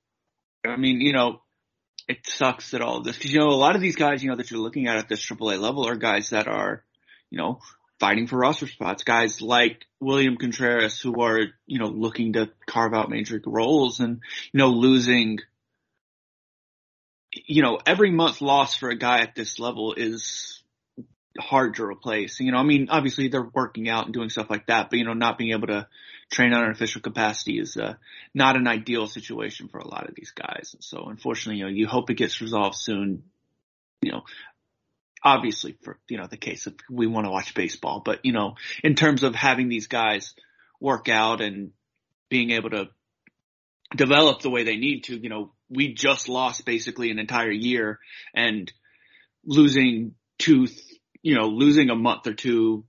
I 0.66 0.76
mean, 0.76 1.02
you 1.02 1.14
know, 1.14 1.42
it 2.08 2.26
sucks 2.26 2.72
that 2.72 2.82
all 2.82 3.02
this 3.02 3.16
because 3.16 3.32
you 3.32 3.40
know 3.40 3.50
a 3.50 3.52
lot 3.52 3.76
of 3.76 3.82
these 3.82 3.96
guys, 3.96 4.24
you 4.24 4.30
know, 4.30 4.36
that 4.36 4.50
you're 4.50 4.60
looking 4.60 4.88
at 4.88 4.98
at 4.98 5.08
this 5.08 5.24
AAA 5.24 5.60
level 5.60 5.88
are 5.88 5.96
guys 5.96 6.32
that 6.32 6.48
are, 6.48 6.84
you 7.30 7.38
know, 7.38 7.60
fighting 8.00 8.26
for 8.26 8.38
roster 8.38 8.68
spots. 8.68 9.04
Guys 9.04 9.42
like 9.42 9.86
William 10.00 10.38
Contreras 10.38 11.00
who 11.00 11.22
are, 11.22 11.40
you 11.68 11.80
know, 11.80 11.88
looking 11.88 12.34
to 12.34 12.50
carve 12.66 12.94
out 12.94 13.10
major 13.10 13.40
roles 13.46 14.00
and, 14.00 14.22
you 14.52 14.58
know, 14.58 14.70
losing. 14.70 15.38
You 17.32 17.62
know, 17.62 17.78
every 17.86 18.10
month 18.10 18.42
loss 18.42 18.76
for 18.76 18.90
a 18.90 18.98
guy 18.98 19.20
at 19.20 19.36
this 19.36 19.60
level 19.60 19.94
is 19.94 20.59
hard 21.38 21.76
to 21.76 21.86
replace. 21.86 22.40
You 22.40 22.52
know, 22.52 22.58
I 22.58 22.64
mean, 22.64 22.88
obviously 22.90 23.28
they're 23.28 23.50
working 23.54 23.90
out 23.90 24.06
and 24.06 24.14
doing 24.14 24.30
stuff 24.30 24.50
like 24.50 24.68
that, 24.68 24.90
but 24.90 24.98
you 24.98 25.06
know, 25.06 25.14
not 25.14 25.38
being 25.38 25.52
able 25.52 25.68
to 25.68 25.88
train 26.32 26.54
on 26.54 26.64
an 26.64 26.72
official 26.72 27.02
capacity 27.02 27.60
is 27.60 27.78
uh, 27.78 27.96
not 28.34 28.56
an 28.56 28.68
ideal 28.68 29.08
situation 29.08 29.68
for 29.68 29.80
a 29.80 29.88
lot 29.88 30.08
of 30.08 30.16
these 30.16 30.32
guys. 30.32 30.72
And 30.74 30.84
so, 30.84 31.06
unfortunately, 31.08 31.60
you 31.60 31.66
know, 31.66 31.72
you 31.72 31.88
hope 31.88 32.10
it 32.10 32.16
gets 32.16 32.42
resolved 32.42 32.76
soon. 32.76 33.24
You 34.02 34.14
know, 34.14 34.24
obviously 35.24 35.78
for 35.82 36.00
you 36.08 36.18
know 36.18 36.28
the 36.28 36.38
case 36.38 36.66
of 36.68 36.76
we 36.90 37.08
want 37.08 37.26
to 37.26 37.32
watch 37.32 37.54
baseball, 37.54 38.02
but 38.04 38.20
you 38.24 38.32
know, 38.32 38.56
in 38.84 38.96
terms 38.96 39.24
of 39.24 39.36
having 39.36 39.70
these 39.70 39.88
guys 39.88 40.34
work 40.80 41.10
out 41.10 41.42
and 41.42 41.72
being 42.30 42.52
able 42.52 42.70
to 42.70 42.90
develop 43.96 44.42
the 44.42 44.50
way 44.50 44.64
they 44.64 44.78
need 44.78 45.04
to, 45.06 45.18
you 45.18 45.30
know, 45.30 45.52
we 45.70 45.94
just 45.94 46.30
lost 46.30 46.66
basically 46.66 47.12
an 47.12 47.20
entire 47.20 47.52
year 47.52 48.00
and 48.34 48.72
losing 49.46 50.14
two, 50.38 50.68
you 51.22 51.36
know, 51.36 51.48
losing 51.48 51.90
a 51.90 51.96
month 51.96 52.28
or 52.28 52.34
two 52.34 52.86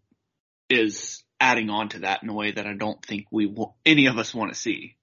is 0.69 1.23
adding 1.41 1.71
on 1.71 1.89
to 1.91 2.01
that 2.01 2.23
in 2.23 2.29
a 2.29 2.35
way 2.35 2.53
that 2.53 2.67
I 2.67 2.75
don't 2.75 3.05
think 3.05 3.27
we 3.31 3.55
any 3.85 4.07
of 4.07 4.19
us 4.19 4.35
want 4.35 4.53
to 4.53 4.59
see. 4.59 4.97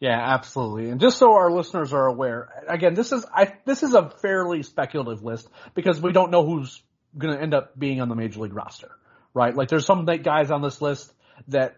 Yeah, 0.00 0.18
absolutely. 0.18 0.90
And 0.90 1.00
just 1.00 1.18
so 1.18 1.34
our 1.34 1.50
listeners 1.50 1.92
are 1.92 2.06
aware, 2.06 2.48
again, 2.66 2.94
this 2.94 3.12
is 3.12 3.24
I 3.32 3.54
this 3.66 3.82
is 3.82 3.94
a 3.94 4.10
fairly 4.22 4.62
speculative 4.62 5.22
list 5.22 5.48
because 5.74 6.00
we 6.00 6.12
don't 6.12 6.30
know 6.30 6.44
who's 6.44 6.82
going 7.16 7.34
to 7.34 7.42
end 7.42 7.54
up 7.54 7.78
being 7.78 8.00
on 8.00 8.08
the 8.08 8.14
major 8.14 8.40
league 8.40 8.54
roster, 8.54 8.90
right? 9.34 9.54
Like 9.54 9.68
there's 9.68 9.84
some 9.84 10.06
guys 10.06 10.50
on 10.50 10.62
this 10.62 10.80
list 10.80 11.12
that 11.48 11.76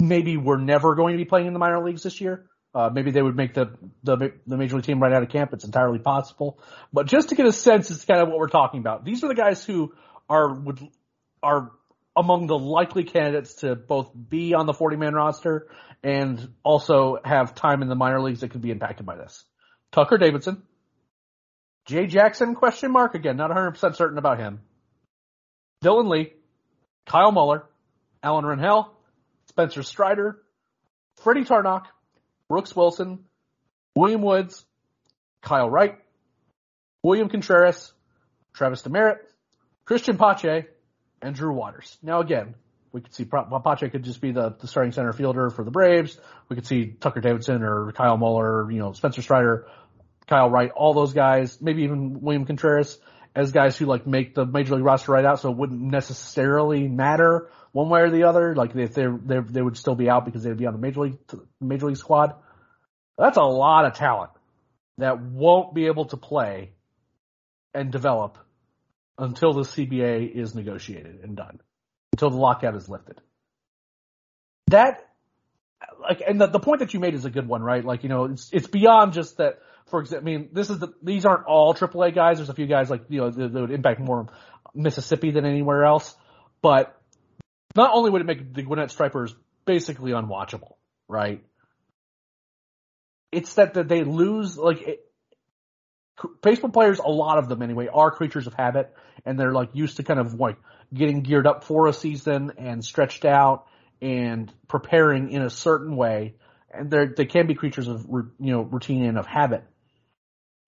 maybe 0.00 0.36
were 0.36 0.58
never 0.58 0.94
going 0.94 1.14
to 1.14 1.18
be 1.18 1.24
playing 1.24 1.46
in 1.46 1.52
the 1.52 1.58
minor 1.58 1.84
leagues 1.84 2.04
this 2.04 2.20
year. 2.20 2.46
Uh, 2.74 2.90
maybe 2.92 3.12
they 3.12 3.22
would 3.22 3.36
make 3.36 3.54
the, 3.54 3.70
the 4.02 4.32
the 4.46 4.56
major 4.56 4.74
league 4.76 4.84
team 4.84 5.00
right 5.00 5.12
out 5.12 5.22
of 5.22 5.28
camp. 5.28 5.52
It's 5.52 5.64
entirely 5.64 6.00
possible. 6.00 6.58
But 6.92 7.06
just 7.06 7.28
to 7.28 7.36
get 7.36 7.46
a 7.46 7.52
sense, 7.52 7.90
it's 7.90 8.04
kind 8.04 8.20
of 8.20 8.28
what 8.28 8.38
we're 8.38 8.48
talking 8.48 8.80
about. 8.80 9.04
These 9.04 9.22
are 9.22 9.28
the 9.28 9.34
guys 9.34 9.64
who 9.64 9.94
are 10.28 10.52
would 10.52 10.80
are 11.42 11.70
among 12.16 12.46
the 12.46 12.58
likely 12.58 13.04
candidates 13.04 13.54
to 13.56 13.76
both 13.76 14.10
be 14.14 14.54
on 14.54 14.66
the 14.66 14.72
40 14.72 14.96
man 14.96 15.14
roster 15.14 15.68
and 16.02 16.52
also 16.62 17.18
have 17.24 17.54
time 17.54 17.82
in 17.82 17.88
the 17.88 17.94
minor 17.94 18.20
leagues 18.20 18.40
that 18.40 18.50
could 18.50 18.60
be 18.60 18.70
impacted 18.70 19.06
by 19.06 19.16
this. 19.16 19.44
Tucker 19.92 20.18
Davidson, 20.18 20.62
Jay 21.86 22.06
Jackson 22.06 22.54
question 22.54 22.90
mark 22.90 23.14
again, 23.14 23.36
not 23.36 23.50
100% 23.50 23.96
certain 23.96 24.18
about 24.18 24.38
him. 24.38 24.60
Dylan 25.82 26.08
Lee, 26.08 26.32
Kyle 27.06 27.32
Muller, 27.32 27.64
Alan 28.22 28.44
Rangel, 28.44 28.88
Spencer 29.48 29.82
Strider, 29.82 30.42
Freddie 31.22 31.44
Tarnok, 31.44 31.84
Brooks 32.48 32.74
Wilson, 32.74 33.20
William 33.94 34.22
Woods, 34.22 34.64
Kyle 35.42 35.68
Wright, 35.68 35.98
William 37.02 37.28
Contreras, 37.28 37.92
Travis 38.52 38.82
Demeritte, 38.82 39.18
Cristian 39.86 40.18
Pache, 40.18 40.66
and 41.20 41.34
Drew 41.34 41.52
Waters. 41.52 41.96
Now 42.02 42.20
again, 42.20 42.54
we 42.92 43.00
could 43.00 43.14
see 43.14 43.24
Pache 43.24 43.88
could 43.90 44.04
just 44.04 44.20
be 44.20 44.32
the, 44.32 44.56
the 44.60 44.68
starting 44.68 44.92
center 44.92 45.12
fielder 45.12 45.50
for 45.50 45.64
the 45.64 45.70
Braves. 45.70 46.18
We 46.48 46.56
could 46.56 46.66
see 46.66 46.86
Tucker 46.86 47.20
Davidson 47.20 47.62
or 47.62 47.92
Kyle 47.92 48.16
Muller, 48.16 48.70
you 48.70 48.78
know, 48.78 48.92
Spencer 48.92 49.20
Strider, 49.20 49.66
Kyle 50.26 50.48
Wright, 50.48 50.70
all 50.70 50.94
those 50.94 51.12
guys, 51.12 51.60
maybe 51.60 51.82
even 51.82 52.20
William 52.20 52.46
Contreras 52.46 52.98
as 53.34 53.50
guys 53.50 53.76
who 53.76 53.86
like 53.86 54.06
make 54.06 54.34
the 54.34 54.46
major 54.46 54.76
league 54.76 54.84
roster 54.84 55.12
right 55.12 55.24
out, 55.24 55.40
so 55.40 55.50
it 55.50 55.56
wouldn't 55.56 55.80
necessarily 55.80 56.86
matter 56.86 57.50
one 57.74 57.88
way 57.88 58.00
or 58.02 58.10
the 58.10 58.22
other. 58.22 58.54
Like 58.54 58.74
if 58.76 58.94
they 58.94 59.06
they 59.06 59.40
they 59.40 59.60
would 59.60 59.76
still 59.76 59.96
be 59.96 60.08
out 60.08 60.24
because 60.24 60.44
they'd 60.44 60.56
be 60.56 60.66
on 60.66 60.72
the 60.72 60.78
major 60.78 61.00
league 61.00 61.18
major 61.60 61.86
league 61.86 61.96
squad. 61.96 62.34
That's 63.18 63.36
a 63.36 63.42
lot 63.42 63.84
of 63.84 63.94
talent 63.94 64.30
that 64.98 65.20
won't 65.20 65.74
be 65.74 65.86
able 65.86 66.06
to 66.06 66.16
play 66.16 66.70
and 67.74 67.90
develop 67.90 68.38
until 69.18 69.52
the 69.52 69.62
CBA 69.62 70.34
is 70.34 70.54
negotiated 70.54 71.20
and 71.22 71.36
done, 71.36 71.60
until 72.12 72.30
the 72.30 72.36
lockout 72.36 72.76
is 72.76 72.88
lifted. 72.88 73.20
That 74.68 75.04
like, 76.00 76.22
and 76.26 76.40
the, 76.40 76.46
the 76.46 76.60
point 76.60 76.78
that 76.78 76.94
you 76.94 77.00
made 77.00 77.14
is 77.14 77.24
a 77.24 77.30
good 77.30 77.48
one, 77.48 77.62
right? 77.62 77.84
Like, 77.84 78.04
you 78.04 78.08
know, 78.08 78.26
it's, 78.26 78.50
it's 78.52 78.68
beyond 78.68 79.12
just 79.14 79.38
that, 79.38 79.58
for 79.86 80.00
example, 80.00 80.28
I 80.28 80.30
mean, 80.32 80.48
this 80.52 80.70
is 80.70 80.78
the, 80.78 80.94
these 81.02 81.24
aren't 81.24 81.46
all 81.46 81.74
AAA 81.74 82.14
guys. 82.14 82.38
There's 82.38 82.48
a 82.48 82.54
few 82.54 82.66
guys 82.66 82.88
like, 82.88 83.02
you 83.08 83.20
know, 83.20 83.30
that, 83.30 83.52
that 83.52 83.60
would 83.60 83.70
impact 83.70 84.00
more 84.00 84.28
Mississippi 84.74 85.32
than 85.32 85.44
anywhere 85.44 85.84
else. 85.84 86.14
But 86.62 86.98
not 87.74 87.90
only 87.92 88.10
would 88.10 88.20
it 88.20 88.26
make 88.26 88.54
the 88.54 88.62
Gwinnett 88.62 88.90
Stripers 88.90 89.34
basically 89.64 90.12
unwatchable, 90.12 90.74
right? 91.08 91.44
It's 93.32 93.54
that, 93.54 93.74
that 93.74 93.88
they 93.88 94.04
lose, 94.04 94.56
like, 94.56 94.82
it, 94.82 95.04
baseball 96.42 96.70
players, 96.70 96.98
a 96.98 97.10
lot 97.10 97.38
of 97.38 97.48
them 97.48 97.62
anyway, 97.62 97.88
are 97.92 98.10
creatures 98.10 98.46
of 98.46 98.54
habit 98.54 98.94
and 99.24 99.38
they're 99.38 99.52
like 99.52 99.70
used 99.72 99.96
to 99.96 100.02
kind 100.02 100.20
of 100.20 100.34
like 100.34 100.56
getting 100.92 101.22
geared 101.22 101.46
up 101.46 101.64
for 101.64 101.86
a 101.88 101.92
season 101.92 102.52
and 102.58 102.84
stretched 102.84 103.24
out 103.24 103.66
and 104.00 104.52
preparing 104.68 105.30
in 105.30 105.42
a 105.42 105.50
certain 105.50 105.96
way. 105.96 106.34
And 106.70 106.90
they 106.90 107.06
they 107.06 107.26
can 107.26 107.46
be 107.46 107.54
creatures 107.54 107.88
of, 107.88 108.06
you 108.10 108.32
know, 108.38 108.62
routine 108.62 109.04
and 109.04 109.18
of 109.18 109.26
habit. 109.26 109.64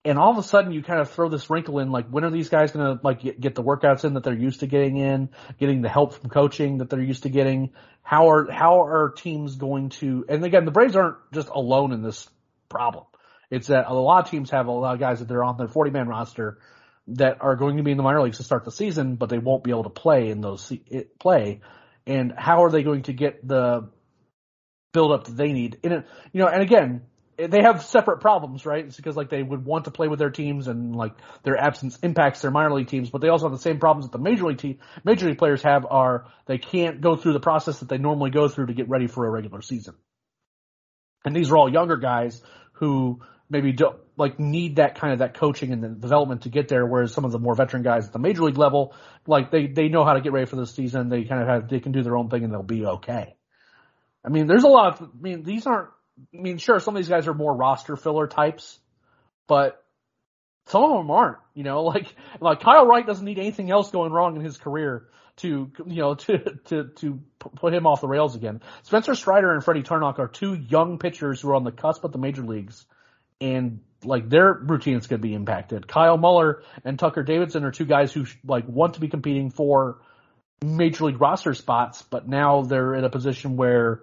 And 0.07 0.17
all 0.17 0.31
of 0.31 0.37
a 0.37 0.43
sudden 0.43 0.71
you 0.71 0.81
kind 0.81 1.01
of 1.01 1.09
throw 1.11 1.27
this 1.27 1.49
wrinkle 1.49 1.79
in, 1.79 1.91
like, 1.91 2.07
when 2.07 2.23
are 2.23 2.29
these 2.29 2.47
guys 2.47 2.71
going 2.71 2.97
to, 2.97 3.03
like, 3.03 3.21
get, 3.21 3.41
get 3.41 3.55
the 3.55 3.63
workouts 3.63 4.05
in 4.05 4.13
that 4.13 4.23
they're 4.23 4.33
used 4.33 4.61
to 4.61 4.67
getting 4.67 4.95
in, 4.95 5.29
getting 5.59 5.81
the 5.81 5.89
help 5.89 6.13
from 6.13 6.29
coaching 6.29 6.77
that 6.77 6.89
they're 6.89 7.01
used 7.01 7.23
to 7.23 7.29
getting? 7.29 7.73
How 8.03 8.29
are, 8.29 8.49
how 8.49 8.85
are 8.85 9.09
teams 9.09 9.57
going 9.57 9.89
to, 9.89 10.25
and 10.29 10.45
again, 10.45 10.63
the 10.63 10.71
Braves 10.71 10.95
aren't 10.95 11.17
just 11.33 11.49
alone 11.49 11.91
in 11.91 12.03
this 12.03 12.29
problem. 12.69 13.03
It's 13.51 13.67
that 13.67 13.87
a 13.89 13.93
lot 13.93 14.23
of 14.23 14.31
teams 14.31 14.49
have 14.51 14.67
a 14.67 14.71
lot 14.71 14.93
of 14.93 14.99
guys 15.01 15.19
that 15.19 15.27
they're 15.27 15.43
on 15.43 15.57
their 15.57 15.67
40 15.67 15.91
man 15.91 16.07
roster 16.07 16.59
that 17.07 17.37
are 17.41 17.57
going 17.57 17.75
to 17.75 17.83
be 17.83 17.91
in 17.91 17.97
the 17.97 18.03
minor 18.03 18.21
leagues 18.21 18.37
to 18.37 18.43
start 18.43 18.63
the 18.63 18.71
season, 18.71 19.15
but 19.15 19.29
they 19.29 19.37
won't 19.37 19.63
be 19.63 19.71
able 19.71 19.83
to 19.83 19.89
play 19.89 20.29
in 20.29 20.39
those 20.41 20.71
eh, 20.91 21.03
play. 21.19 21.61
And 22.05 22.33
how 22.37 22.63
are 22.63 22.71
they 22.71 22.83
going 22.83 23.03
to 23.03 23.13
get 23.13 23.45
the 23.45 23.89
build 24.93 25.11
up 25.11 25.25
that 25.25 25.35
they 25.35 25.51
need? 25.51 25.79
In 25.83 25.91
it, 25.91 26.07
you 26.31 26.41
know, 26.41 26.47
and 26.47 26.61
again, 26.61 27.01
they 27.37 27.61
have 27.61 27.83
separate 27.83 28.19
problems, 28.19 28.65
right? 28.65 28.85
It's 28.85 28.95
because 28.95 29.15
like 29.15 29.29
they 29.29 29.43
would 29.43 29.63
want 29.63 29.85
to 29.85 29.91
play 29.91 30.07
with 30.07 30.17
their 30.19 30.31
teams 30.31 30.67
and 30.67 30.95
like 30.95 31.13
their 31.43 31.55
absence 31.57 31.97
impacts 32.01 32.41
their 32.41 32.51
minor 32.51 32.73
league 32.73 32.87
teams, 32.87 33.09
but 33.09 33.21
they 33.21 33.29
also 33.29 33.45
have 33.45 33.51
the 33.51 33.61
same 33.61 33.79
problems 33.79 34.05
that 34.05 34.11
the 34.11 34.23
major 34.23 34.45
league 34.45 34.57
team, 34.57 34.79
major 35.03 35.27
league 35.27 35.37
players 35.37 35.61
have 35.61 35.85
are 35.89 36.25
they 36.47 36.57
can't 36.57 36.99
go 36.99 37.15
through 37.15 37.33
the 37.33 37.39
process 37.39 37.79
that 37.79 37.89
they 37.89 37.97
normally 37.97 38.31
go 38.31 38.47
through 38.47 38.67
to 38.67 38.73
get 38.73 38.89
ready 38.89 39.07
for 39.07 39.25
a 39.25 39.29
regular 39.29 39.61
season. 39.61 39.93
And 41.25 41.35
these 41.35 41.51
are 41.51 41.57
all 41.57 41.71
younger 41.71 41.97
guys 41.97 42.41
who 42.73 43.21
maybe 43.49 43.71
don't 43.71 43.97
like 44.17 44.39
need 44.39 44.77
that 44.77 44.99
kind 44.99 45.13
of 45.13 45.19
that 45.19 45.35
coaching 45.35 45.71
and 45.71 45.83
the 45.83 45.89
development 45.89 46.43
to 46.43 46.49
get 46.49 46.67
there. 46.69 46.85
Whereas 46.85 47.13
some 47.13 47.23
of 47.23 47.31
the 47.31 47.39
more 47.39 47.53
veteran 47.53 47.83
guys 47.83 48.07
at 48.07 48.13
the 48.13 48.19
major 48.19 48.43
league 48.43 48.57
level, 48.57 48.95
like 49.27 49.51
they 49.51 49.67
they 49.67 49.89
know 49.89 50.03
how 50.03 50.13
to 50.13 50.21
get 50.21 50.31
ready 50.31 50.47
for 50.47 50.55
the 50.55 50.65
season. 50.65 51.09
They 51.09 51.23
kind 51.23 51.41
of 51.41 51.47
have 51.47 51.69
they 51.69 51.79
can 51.79 51.91
do 51.91 52.01
their 52.01 52.17
own 52.17 52.29
thing 52.29 52.43
and 52.43 52.51
they'll 52.51 52.63
be 52.63 52.85
okay. 52.85 53.35
I 54.25 54.29
mean, 54.29 54.47
there's 54.47 54.63
a 54.63 54.67
lot 54.67 55.01
of. 55.01 55.09
I 55.09 55.21
mean, 55.21 55.43
these 55.43 55.65
aren't. 55.65 55.89
I 56.33 56.37
mean, 56.37 56.57
sure, 56.57 56.79
some 56.79 56.95
of 56.95 56.99
these 56.99 57.09
guys 57.09 57.27
are 57.27 57.33
more 57.33 57.55
roster 57.55 57.95
filler 57.95 58.27
types, 58.27 58.79
but 59.47 59.83
some 60.67 60.83
of 60.83 60.97
them 60.97 61.11
aren't. 61.11 61.37
You 61.53 61.63
know, 61.63 61.83
like 61.83 62.13
like 62.39 62.61
Kyle 62.61 62.85
Wright 62.85 63.05
doesn't 63.05 63.25
need 63.25 63.39
anything 63.39 63.71
else 63.71 63.91
going 63.91 64.11
wrong 64.11 64.35
in 64.35 64.41
his 64.41 64.57
career 64.57 65.07
to 65.37 65.71
you 65.85 66.01
know 66.01 66.15
to 66.15 66.39
to 66.65 66.83
to 66.95 67.19
put 67.39 67.73
him 67.73 67.87
off 67.87 68.01
the 68.01 68.07
rails 68.07 68.35
again. 68.35 68.61
Spencer 68.83 69.15
Strider 69.15 69.53
and 69.53 69.63
Freddie 69.63 69.83
Tarnok 69.83 70.19
are 70.19 70.27
two 70.27 70.53
young 70.53 70.99
pitchers 70.99 71.41
who 71.41 71.49
are 71.49 71.55
on 71.55 71.63
the 71.63 71.71
cusp 71.71 72.03
of 72.03 72.11
the 72.11 72.17
major 72.17 72.43
leagues 72.43 72.85
and 73.39 73.81
like 74.03 74.29
their 74.29 74.53
routines 74.53 75.07
could 75.07 75.21
be 75.21 75.33
impacted. 75.33 75.87
Kyle 75.87 76.17
Muller 76.17 76.61
and 76.83 76.99
Tucker 76.99 77.23
Davidson 77.23 77.63
are 77.63 77.71
two 77.71 77.85
guys 77.85 78.13
who 78.13 78.25
like 78.45 78.67
want 78.67 78.95
to 78.95 78.99
be 78.99 79.07
competing 79.07 79.49
for 79.49 79.99
major 80.63 81.05
league 81.05 81.21
roster 81.21 81.53
spots, 81.53 82.01
but 82.03 82.27
now 82.27 82.63
they're 82.63 82.95
in 82.95 83.03
a 83.03 83.09
position 83.09 83.57
where 83.57 84.01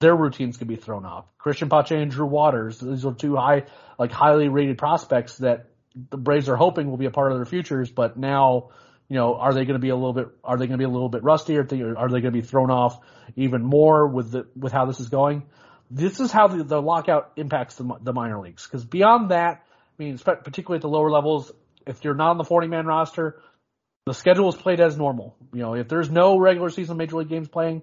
their 0.00 0.14
routines 0.14 0.56
can 0.56 0.68
be 0.68 0.76
thrown 0.76 1.04
off. 1.04 1.24
Cristian 1.40 1.70
Pache 1.70 1.96
and 1.96 2.10
Drew 2.10 2.26
Waters, 2.26 2.78
these 2.78 3.04
are 3.04 3.14
two 3.14 3.36
high, 3.36 3.64
like 3.98 4.12
highly 4.12 4.48
rated 4.48 4.78
prospects 4.78 5.38
that 5.38 5.66
the 6.10 6.16
Braves 6.16 6.48
are 6.48 6.56
hoping 6.56 6.90
will 6.90 6.98
be 6.98 7.06
a 7.06 7.10
part 7.10 7.32
of 7.32 7.38
their 7.38 7.46
futures, 7.46 7.90
but 7.90 8.18
now, 8.18 8.70
you 9.08 9.16
know, 9.16 9.34
are 9.36 9.54
they 9.54 9.64
going 9.64 9.74
to 9.74 9.78
be 9.78 9.88
a 9.88 9.96
little 9.96 10.12
bit, 10.12 10.28
are 10.44 10.56
they 10.58 10.66
going 10.66 10.78
to 10.78 10.82
be 10.82 10.84
a 10.84 10.90
little 10.90 11.08
bit 11.08 11.22
rusty 11.22 11.56
or 11.56 11.62
are 11.96 12.08
they 12.08 12.20
going 12.20 12.24
to 12.24 12.30
be 12.32 12.42
thrown 12.42 12.70
off 12.70 12.98
even 13.36 13.62
more 13.62 14.06
with 14.06 14.30
the, 14.30 14.46
with 14.54 14.72
how 14.72 14.84
this 14.84 15.00
is 15.00 15.08
going? 15.08 15.44
this 15.90 16.20
is 16.20 16.32
how 16.32 16.48
the, 16.48 16.64
the 16.64 16.80
lockout 16.80 17.32
impacts 17.36 17.76
the, 17.76 17.84
the 18.02 18.12
minor 18.12 18.40
leagues. 18.40 18.64
Because 18.64 18.84
beyond 18.84 19.30
that, 19.30 19.62
I 19.98 20.02
mean, 20.02 20.18
particularly 20.18 20.78
at 20.78 20.82
the 20.82 20.88
lower 20.88 21.10
levels, 21.10 21.52
if 21.86 22.04
you're 22.04 22.14
not 22.14 22.30
on 22.30 22.38
the 22.38 22.44
40 22.44 22.68
man 22.68 22.86
roster, 22.86 23.40
the 24.04 24.14
schedule 24.14 24.48
is 24.48 24.56
played 24.56 24.80
as 24.80 24.96
normal. 24.96 25.36
You 25.52 25.62
know, 25.62 25.74
if 25.74 25.88
there's 25.88 26.10
no 26.10 26.38
regular 26.38 26.70
season 26.70 26.96
major 26.96 27.16
league 27.16 27.28
games 27.28 27.48
playing, 27.48 27.82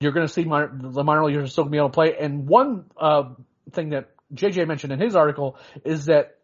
you're 0.00 0.12
going 0.12 0.26
to 0.26 0.32
see 0.32 0.44
minor, 0.44 0.70
the 0.72 1.04
minor 1.04 1.24
leaguers 1.24 1.44
are 1.44 1.52
still 1.52 1.64
going 1.64 1.72
to 1.72 1.74
be 1.76 1.78
able 1.78 1.90
to 1.90 1.94
play. 1.94 2.16
And 2.18 2.46
one 2.46 2.86
uh, 2.96 3.30
thing 3.72 3.90
that 3.90 4.10
JJ 4.34 4.66
mentioned 4.66 4.92
in 4.92 5.00
his 5.00 5.14
article 5.14 5.58
is 5.84 6.06
that 6.06 6.36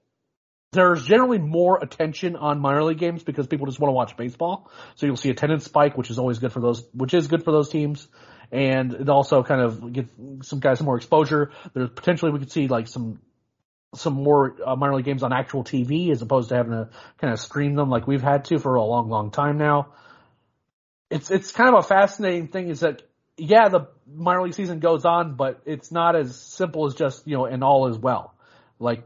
there's 0.73 1.07
generally 1.07 1.39
more 1.39 1.83
attention 1.83 2.37
on 2.37 2.61
minor 2.61 2.85
league 2.85 2.99
games 2.99 3.23
because 3.23 3.47
people 3.47 3.67
just 3.67 3.81
want 3.81 3.91
to 3.91 3.95
watch 3.95 4.17
baseball. 4.17 4.71
So 4.97 5.07
you'll 5.07 5.17
see 5.17 5.31
attendance 5.31 5.65
spike, 5.65 5.97
which 5.97 6.11
is 6.11 6.19
always 6.19 6.39
good 6.39 6.53
for 6.53 6.61
those, 6.61 6.85
which 6.93 7.15
is 7.15 7.29
good 7.29 7.45
for 7.45 7.53
those 7.53 7.71
teams 7.71 8.09
and 8.53 8.95
it 8.95 9.09
also 9.09 9.43
kind 9.43 9.61
of 9.61 9.93
get 9.93 10.07
some 10.43 10.61
guys 10.61 10.79
some 10.79 10.87
more 10.87 10.97
exposure. 10.97 11.51
There's 11.75 11.91
potentially 11.91 12.33
we 12.33 12.39
could 12.39 12.53
see 12.53 12.69
like 12.69 12.89
some 12.89 13.21
some 13.95 14.15
more 14.15 14.57
uh, 14.65 14.77
minor 14.77 14.95
league 14.97 15.05
games 15.05 15.23
on 15.23 15.33
actual 15.33 15.65
TV 15.65 16.11
as 16.11 16.23
opposed 16.23 16.51
to 16.51 16.57
having 16.57 16.73
to 16.73 16.91
kind 17.19 17.33
of 17.33 17.41
stream 17.41 17.75
them 17.75 17.89
like 17.89 18.07
we've 18.07 18.23
had 18.23 18.45
to 18.47 18.59
for 18.59 18.75
a 18.75 18.83
long, 18.83 19.09
long 19.09 19.31
time 19.31 19.59
now. 19.59 19.89
It's 21.11 21.31
it's 21.31 21.53
kind 21.53 21.75
of 21.75 21.85
a 21.85 21.87
fascinating 21.87 22.49
thing 22.49 22.69
is 22.69 22.81
that 22.81 23.03
yeah, 23.37 23.69
the 23.69 23.89
minor 24.07 24.43
league 24.43 24.55
season 24.55 24.79
goes 24.79 25.05
on, 25.05 25.35
but 25.35 25.61
it's 25.67 25.91
not 25.93 26.17
as 26.17 26.39
simple 26.41 26.87
as 26.87 26.95
just 26.95 27.27
you 27.27 27.37
know 27.37 27.45
and 27.47 27.63
all 27.63 27.89
is 27.89 27.99
well. 27.99 28.35
Like 28.79 29.05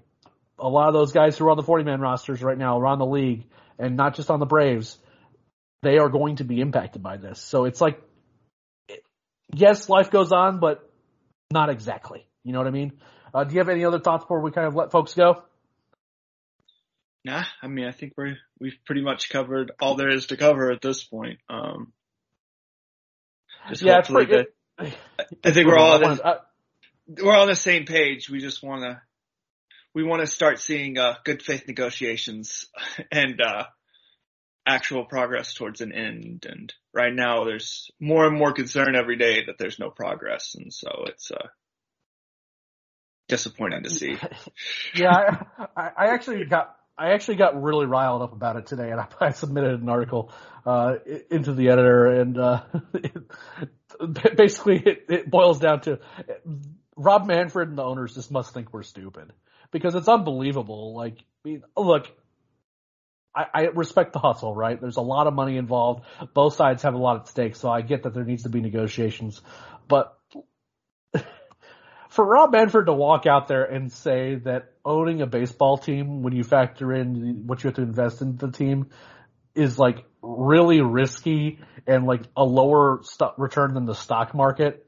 a 0.58 0.68
lot 0.68 0.88
of 0.88 0.94
those 0.94 1.12
guys 1.12 1.36
who 1.36 1.46
are 1.46 1.50
on 1.50 1.56
the 1.56 1.62
40 1.62 1.84
man 1.84 2.00
rosters 2.00 2.42
right 2.42 2.58
now 2.58 2.78
around 2.78 2.98
the 2.98 3.06
league 3.06 3.44
and 3.78 3.96
not 3.96 4.14
just 4.14 4.30
on 4.30 4.40
the 4.40 4.46
Braves, 4.46 4.98
they 5.82 5.98
are 5.98 6.08
going 6.08 6.36
to 6.36 6.44
be 6.44 6.60
impacted 6.60 7.02
by 7.02 7.16
this. 7.16 7.40
So 7.40 7.64
it's 7.64 7.80
like 7.80 8.00
yes, 9.54 9.88
life 9.88 10.10
goes 10.10 10.32
on, 10.32 10.60
but 10.60 10.88
not 11.52 11.70
exactly. 11.70 12.26
You 12.44 12.52
know 12.52 12.58
what 12.58 12.68
I 12.68 12.72
mean? 12.72 12.92
Uh, 13.32 13.44
do 13.44 13.54
you 13.54 13.60
have 13.60 13.68
any 13.68 13.84
other 13.84 14.00
thoughts 14.00 14.24
before 14.24 14.40
we 14.40 14.50
kind 14.50 14.66
of 14.66 14.74
let 14.74 14.90
folks 14.90 15.14
go? 15.14 15.42
Nah, 17.24 17.44
I 17.62 17.66
mean, 17.66 17.86
I 17.86 17.92
think 17.92 18.14
we're 18.16 18.38
we've 18.58 18.78
pretty 18.86 19.02
much 19.02 19.28
covered 19.28 19.72
all 19.80 19.94
there 19.94 20.08
is 20.08 20.26
to 20.26 20.36
cover 20.36 20.70
at 20.70 20.80
this 20.80 21.04
point. 21.04 21.38
Um, 21.48 21.92
yeah, 23.80 24.00
pretty, 24.00 24.34
it, 24.34 24.54
I 25.44 25.50
think 25.50 25.66
we're 25.66 25.76
all 25.76 25.92
on 25.92 26.16
the, 26.16 26.40
we're 27.22 27.36
on 27.36 27.48
the 27.48 27.56
same 27.56 27.84
page. 27.84 28.30
We 28.30 28.40
just 28.40 28.62
want 28.62 28.82
to 28.82 29.00
we 29.94 30.02
want 30.02 30.20
to 30.20 30.26
start 30.26 30.60
seeing 30.60 30.98
uh, 30.98 31.14
good 31.24 31.42
faith 31.42 31.64
negotiations 31.66 32.66
and 33.12 33.40
uh, 33.40 33.64
actual 34.66 35.04
progress 35.04 35.54
towards 35.54 35.80
an 35.80 35.92
end. 35.92 36.46
And 36.48 36.72
right 36.94 37.12
now 37.12 37.44
there's 37.44 37.90
more 38.00 38.26
and 38.26 38.38
more 38.38 38.52
concern 38.52 38.94
every 38.94 39.16
day 39.16 39.44
that 39.46 39.58
there's 39.58 39.78
no 39.78 39.90
progress. 39.90 40.54
And 40.56 40.72
so 40.72 40.88
it's, 41.06 41.30
uh, 41.30 41.48
disappointing 43.28 43.84
to 43.84 43.90
see. 43.90 44.16
yeah, 44.94 45.44
I, 45.76 45.90
I 45.96 46.06
actually 46.08 46.44
got 46.44 46.76
I 47.00 47.12
actually 47.12 47.36
got 47.36 47.60
really 47.60 47.86
riled 47.86 48.20
up 48.20 48.34
about 48.34 48.56
it 48.56 48.66
today, 48.66 48.90
and 48.90 49.00
I, 49.00 49.06
I 49.20 49.30
submitted 49.30 49.80
an 49.80 49.88
article 49.88 50.30
uh, 50.66 50.96
into 51.30 51.54
the 51.54 51.70
editor, 51.70 52.06
and 52.06 52.38
uh, 52.38 52.62
it, 52.94 54.36
basically 54.36 54.82
it, 54.84 55.06
it 55.08 55.30
boils 55.30 55.58
down 55.58 55.80
to 55.82 55.98
Rob 56.96 57.26
Manfred 57.26 57.70
and 57.70 57.78
the 57.78 57.82
owners 57.82 58.14
just 58.14 58.30
must 58.30 58.52
think 58.52 58.74
we're 58.74 58.82
stupid 58.82 59.32
because 59.70 59.94
it's 59.94 60.08
unbelievable. 60.08 60.94
Like, 60.94 61.16
I 61.16 61.48
mean, 61.48 61.62
look, 61.74 62.06
I, 63.34 63.46
I 63.54 63.62
respect 63.68 64.12
the 64.12 64.18
hustle, 64.18 64.54
right? 64.54 64.78
There's 64.78 64.98
a 64.98 65.02
lot 65.02 65.26
of 65.26 65.32
money 65.32 65.56
involved. 65.56 66.04
Both 66.34 66.56
sides 66.56 66.82
have 66.82 66.92
a 66.92 66.98
lot 66.98 67.20
at 67.20 67.28
stake, 67.28 67.56
so 67.56 67.70
I 67.70 67.80
get 67.80 68.02
that 68.02 68.12
there 68.12 68.24
needs 68.24 68.42
to 68.42 68.50
be 68.50 68.60
negotiations, 68.60 69.40
but 69.88 70.19
for 72.10 72.24
Rob 72.24 72.52
Manfred 72.52 72.86
to 72.86 72.92
walk 72.92 73.26
out 73.26 73.46
there 73.46 73.64
and 73.64 73.90
say 73.92 74.34
that 74.44 74.72
owning 74.84 75.22
a 75.22 75.26
baseball 75.26 75.78
team, 75.78 76.22
when 76.22 76.34
you 76.34 76.42
factor 76.42 76.92
in 76.92 77.46
what 77.46 77.62
you 77.62 77.68
have 77.68 77.76
to 77.76 77.82
invest 77.82 78.20
in 78.20 78.36
the 78.36 78.50
team, 78.50 78.90
is 79.54 79.78
like 79.78 80.04
really 80.20 80.80
risky 80.80 81.60
and 81.86 82.06
like 82.06 82.22
a 82.36 82.44
lower 82.44 83.00
st- 83.04 83.32
return 83.38 83.74
than 83.74 83.86
the 83.86 83.94
stock 83.94 84.34
market. 84.34 84.84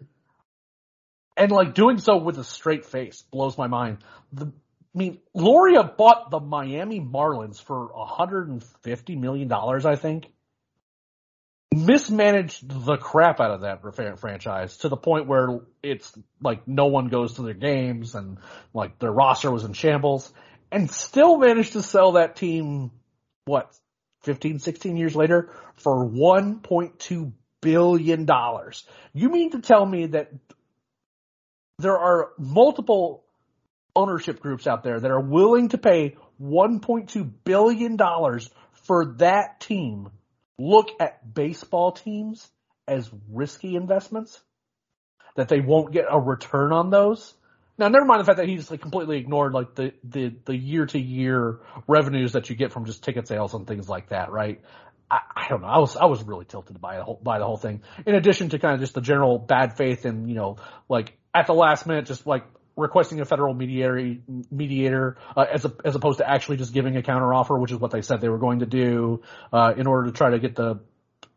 And 1.36 1.52
like 1.52 1.74
doing 1.74 1.98
so 1.98 2.18
with 2.18 2.38
a 2.38 2.44
straight 2.44 2.84
face 2.84 3.22
blows 3.22 3.56
my 3.56 3.68
mind. 3.68 3.98
The, 4.32 4.46
I 4.46 4.98
mean, 4.98 5.18
Loria 5.32 5.84
bought 5.84 6.30
the 6.30 6.40
Miami 6.40 7.00
Marlins 7.00 7.62
for 7.62 7.86
150 7.86 9.16
million 9.16 9.48
dollars, 9.48 9.86
I 9.86 9.94
think 9.94 10.26
mismanaged 11.72 12.68
the 12.68 12.96
crap 12.96 13.40
out 13.40 13.50
of 13.50 13.60
that 13.62 13.82
franchise 14.18 14.76
to 14.78 14.88
the 14.88 14.96
point 14.96 15.26
where 15.26 15.60
it's 15.82 16.12
like 16.40 16.66
no 16.66 16.86
one 16.86 17.08
goes 17.08 17.34
to 17.34 17.42
their 17.42 17.54
games 17.54 18.14
and 18.14 18.38
like 18.74 18.98
their 18.98 19.12
roster 19.12 19.50
was 19.50 19.64
in 19.64 19.72
shambles 19.72 20.32
and 20.70 20.90
still 20.90 21.38
managed 21.38 21.74
to 21.74 21.82
sell 21.82 22.12
that 22.12 22.36
team 22.36 22.90
what 23.44 23.72
15 24.22 24.58
16 24.58 24.96
years 24.96 25.16
later 25.16 25.50
for 25.76 26.08
1.2 26.08 27.32
billion 27.60 28.24
dollars. 28.24 28.84
You 29.12 29.30
mean 29.30 29.50
to 29.52 29.60
tell 29.60 29.84
me 29.84 30.06
that 30.06 30.32
there 31.78 31.98
are 31.98 32.30
multiple 32.38 33.24
ownership 33.94 34.40
groups 34.40 34.66
out 34.66 34.82
there 34.82 34.98
that 34.98 35.10
are 35.10 35.20
willing 35.20 35.68
to 35.70 35.78
pay 35.78 36.16
1.2 36.40 37.30
billion 37.44 37.96
dollars 37.96 38.50
for 38.72 39.14
that 39.18 39.60
team 39.60 40.10
look 40.62 40.90
at 41.00 41.34
baseball 41.34 41.92
teams 41.92 42.48
as 42.86 43.10
risky 43.30 43.76
investments, 43.76 44.40
that 45.36 45.48
they 45.48 45.60
won't 45.60 45.92
get 45.92 46.04
a 46.08 46.18
return 46.18 46.72
on 46.72 46.90
those. 46.90 47.34
Now, 47.78 47.88
never 47.88 48.04
mind 48.04 48.20
the 48.20 48.24
fact 48.24 48.36
that 48.36 48.48
he's 48.48 48.70
like 48.70 48.80
completely 48.80 49.18
ignored 49.18 49.54
like 49.54 49.74
the 49.74 49.92
the 50.04 50.34
the 50.44 50.54
year 50.54 50.86
to 50.86 50.98
year 50.98 51.60
revenues 51.88 52.32
that 52.32 52.50
you 52.50 52.56
get 52.56 52.72
from 52.72 52.84
just 52.84 53.02
ticket 53.02 53.26
sales 53.26 53.54
and 53.54 53.66
things 53.66 53.88
like 53.88 54.10
that, 54.10 54.30
right? 54.30 54.60
I, 55.10 55.20
I 55.34 55.48
don't 55.48 55.62
know. 55.62 55.68
I 55.68 55.78
was 55.78 55.96
I 55.96 56.04
was 56.04 56.22
really 56.22 56.44
tilted 56.44 56.80
by 56.80 56.98
the 56.98 57.04
whole 57.04 57.20
by 57.22 57.38
the 57.38 57.44
whole 57.44 57.56
thing. 57.56 57.82
In 58.06 58.14
addition 58.14 58.50
to 58.50 58.58
kind 58.58 58.74
of 58.74 58.80
just 58.80 58.94
the 58.94 59.00
general 59.00 59.38
bad 59.38 59.76
faith 59.76 60.04
and 60.04 60.28
you 60.28 60.34
know 60.34 60.58
like 60.88 61.16
at 61.34 61.46
the 61.46 61.54
last 61.54 61.86
minute 61.86 62.06
just 62.06 62.26
like 62.26 62.44
requesting 62.76 63.20
a 63.20 63.24
federal 63.24 63.54
mediator, 63.54 64.16
mediator 64.50 65.16
uh, 65.36 65.46
as 65.52 65.64
a, 65.64 65.72
as 65.84 65.94
opposed 65.94 66.18
to 66.18 66.28
actually 66.28 66.56
just 66.56 66.72
giving 66.72 66.96
a 66.96 67.02
counteroffer, 67.02 67.58
which 67.60 67.70
is 67.70 67.78
what 67.78 67.90
they 67.90 68.02
said 68.02 68.20
they 68.20 68.28
were 68.28 68.38
going 68.38 68.60
to 68.60 68.66
do 68.66 69.22
uh, 69.52 69.74
in 69.76 69.86
order 69.86 70.06
to 70.06 70.12
try 70.12 70.30
to 70.30 70.38
get 70.38 70.54
the 70.54 70.80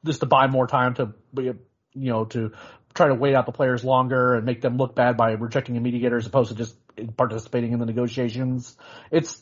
just 0.05 0.19
to 0.19 0.25
buy 0.25 0.47
more 0.47 0.67
time 0.67 0.93
to 0.95 1.13
you 1.35 1.57
know 1.93 2.25
to 2.25 2.51
try 2.93 3.07
to 3.07 3.15
wait 3.15 3.35
out 3.35 3.45
the 3.45 3.51
players 3.51 3.83
longer 3.83 4.35
and 4.35 4.45
make 4.45 4.61
them 4.61 4.77
look 4.77 4.95
bad 4.95 5.17
by 5.17 5.31
rejecting 5.31 5.75
a 5.77 5.81
mediator 5.81 6.17
as 6.17 6.25
opposed 6.25 6.49
to 6.49 6.55
just 6.55 6.75
participating 7.17 7.73
in 7.73 7.79
the 7.79 7.85
negotiations. 7.85 8.75
It's 9.11 9.41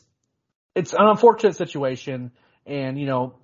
it's 0.74 0.92
an 0.92 1.06
unfortunate 1.06 1.54
situation, 1.56 2.32
and 2.66 2.98
you 2.98 3.06
know 3.06 3.34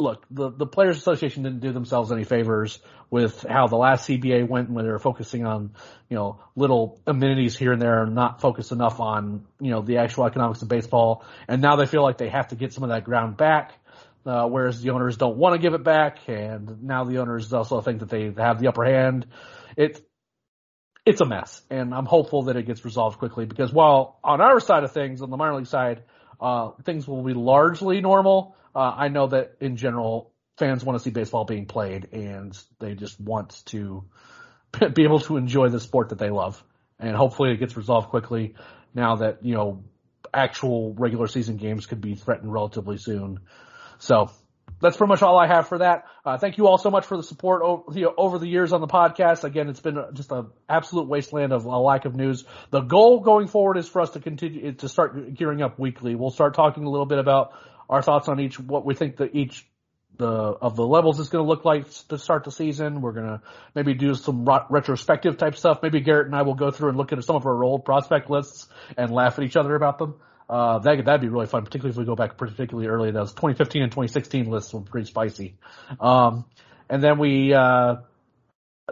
look, 0.00 0.24
the, 0.30 0.50
the 0.50 0.66
Players 0.66 0.96
Association 0.96 1.42
didn't 1.42 1.58
do 1.58 1.72
themselves 1.72 2.12
any 2.12 2.22
favors 2.22 2.78
with 3.10 3.44
how 3.48 3.66
the 3.66 3.76
last 3.76 4.08
CBA 4.08 4.48
went 4.48 4.70
when 4.70 4.84
they 4.84 4.92
were 4.92 5.00
focusing 5.00 5.44
on, 5.44 5.72
you 6.08 6.16
know, 6.16 6.40
little 6.54 7.00
amenities 7.04 7.58
here 7.58 7.72
and 7.72 7.82
there 7.82 8.04
and 8.04 8.14
not 8.14 8.40
focused 8.40 8.70
enough 8.70 9.00
on, 9.00 9.44
you 9.60 9.72
know, 9.72 9.82
the 9.82 9.96
actual 9.96 10.24
economics 10.26 10.62
of 10.62 10.68
baseball. 10.68 11.24
And 11.48 11.60
now 11.60 11.74
they 11.74 11.86
feel 11.86 12.04
like 12.04 12.16
they 12.16 12.28
have 12.28 12.48
to 12.48 12.54
get 12.54 12.72
some 12.72 12.84
of 12.84 12.90
that 12.90 13.02
ground 13.02 13.36
back. 13.36 13.72
Uh, 14.24 14.46
whereas 14.46 14.82
the 14.82 14.90
owners 14.90 15.16
don't 15.16 15.38
want 15.38 15.54
to 15.54 15.58
give 15.60 15.72
it 15.72 15.82
back, 15.82 16.18
and 16.26 16.82
now 16.82 17.04
the 17.04 17.18
owners 17.18 17.50
also 17.52 17.80
think 17.80 18.00
that 18.00 18.10
they 18.10 18.30
have 18.36 18.60
the 18.60 18.68
upper 18.68 18.84
hand. 18.84 19.26
It, 19.74 20.04
it's 21.06 21.22
a 21.22 21.24
mess, 21.24 21.62
and 21.70 21.94
I'm 21.94 22.04
hopeful 22.04 22.42
that 22.42 22.56
it 22.56 22.66
gets 22.66 22.84
resolved 22.84 23.18
quickly 23.18 23.46
because 23.46 23.72
while 23.72 24.18
on 24.22 24.42
our 24.42 24.60
side 24.60 24.84
of 24.84 24.92
things, 24.92 25.22
on 25.22 25.30
the 25.30 25.38
minor 25.38 25.54
league 25.54 25.66
side, 25.66 26.02
uh, 26.40 26.72
things 26.84 27.08
will 27.08 27.22
be 27.22 27.32
largely 27.32 28.02
normal 28.02 28.54
uh, 28.78 28.94
I 28.96 29.08
know 29.08 29.26
that 29.26 29.56
in 29.60 29.76
general, 29.76 30.32
fans 30.56 30.84
want 30.84 30.96
to 30.96 31.02
see 31.02 31.10
baseball 31.10 31.44
being 31.44 31.66
played 31.66 32.08
and 32.12 32.56
they 32.78 32.94
just 32.94 33.20
want 33.20 33.60
to 33.66 34.04
be 34.94 35.02
able 35.02 35.18
to 35.20 35.36
enjoy 35.36 35.68
the 35.68 35.80
sport 35.80 36.10
that 36.10 36.18
they 36.18 36.30
love. 36.30 36.62
And 37.00 37.16
hopefully 37.16 37.50
it 37.50 37.56
gets 37.56 37.76
resolved 37.76 38.08
quickly 38.08 38.54
now 38.94 39.16
that, 39.16 39.44
you 39.44 39.54
know, 39.54 39.82
actual 40.32 40.94
regular 40.94 41.26
season 41.26 41.56
games 41.56 41.86
could 41.86 42.00
be 42.00 42.14
threatened 42.14 42.52
relatively 42.52 42.98
soon. 42.98 43.40
So 43.98 44.30
that's 44.80 44.96
pretty 44.96 45.08
much 45.08 45.22
all 45.22 45.36
I 45.36 45.48
have 45.48 45.66
for 45.66 45.78
that. 45.78 46.04
Uh, 46.24 46.38
thank 46.38 46.56
you 46.56 46.68
all 46.68 46.78
so 46.78 46.90
much 46.90 47.04
for 47.04 47.16
the 47.16 47.24
support 47.24 47.62
over, 47.62 47.98
you 47.98 48.04
know, 48.04 48.14
over 48.16 48.38
the 48.38 48.46
years 48.46 48.72
on 48.72 48.80
the 48.80 48.86
podcast. 48.86 49.42
Again, 49.42 49.68
it's 49.68 49.80
been 49.80 49.98
just 50.12 50.30
an 50.30 50.48
absolute 50.68 51.08
wasteland 51.08 51.52
of 51.52 51.64
a 51.64 51.78
lack 51.78 52.04
of 52.04 52.14
news. 52.14 52.44
The 52.70 52.82
goal 52.82 53.20
going 53.20 53.48
forward 53.48 53.76
is 53.76 53.88
for 53.88 54.02
us 54.02 54.10
to 54.10 54.20
continue 54.20 54.72
to 54.72 54.88
start 54.88 55.34
gearing 55.34 55.62
up 55.62 55.80
weekly. 55.80 56.14
We'll 56.14 56.30
start 56.30 56.54
talking 56.54 56.84
a 56.84 56.90
little 56.90 57.06
bit 57.06 57.18
about 57.18 57.54
our 57.88 58.02
thoughts 58.02 58.28
on 58.28 58.40
each 58.40 58.58
what 58.58 58.84
we 58.84 58.94
think 58.94 59.16
that 59.16 59.34
each 59.34 59.66
the 60.16 60.26
of 60.26 60.76
the 60.76 60.86
levels 60.86 61.20
is 61.20 61.28
going 61.28 61.44
to 61.44 61.48
look 61.48 61.64
like 61.64 61.86
to 62.08 62.18
start 62.18 62.44
the 62.44 62.50
season. 62.50 63.00
We're 63.00 63.12
going 63.12 63.26
to 63.26 63.42
maybe 63.74 63.94
do 63.94 64.14
some 64.14 64.44
ro- 64.44 64.66
retrospective 64.68 65.38
type 65.38 65.56
stuff. 65.56 65.78
Maybe 65.82 66.00
Garrett 66.00 66.26
and 66.26 66.34
I 66.34 66.42
will 66.42 66.54
go 66.54 66.70
through 66.70 66.90
and 66.90 66.98
look 66.98 67.12
at 67.12 67.22
some 67.24 67.36
of 67.36 67.46
our 67.46 67.62
old 67.62 67.84
prospect 67.84 68.28
lists 68.28 68.66
and 68.96 69.12
laugh 69.12 69.38
at 69.38 69.44
each 69.44 69.56
other 69.56 69.74
about 69.74 69.98
them. 69.98 70.16
Uh, 70.50 70.78
that, 70.80 71.04
that'd 71.04 71.20
be 71.20 71.28
really 71.28 71.46
fun, 71.46 71.64
particularly 71.64 71.92
if 71.92 71.98
we 71.98 72.04
go 72.04 72.16
back 72.16 72.36
particularly 72.36 72.88
early. 72.88 73.10
Those 73.10 73.30
2015 73.32 73.82
and 73.82 73.92
2016 73.92 74.50
lists 74.50 74.72
were 74.72 74.80
pretty 74.80 75.06
spicy. 75.06 75.56
Um, 76.00 76.46
and 76.88 77.02
then 77.02 77.18
we, 77.18 77.52
uh, 77.52 77.96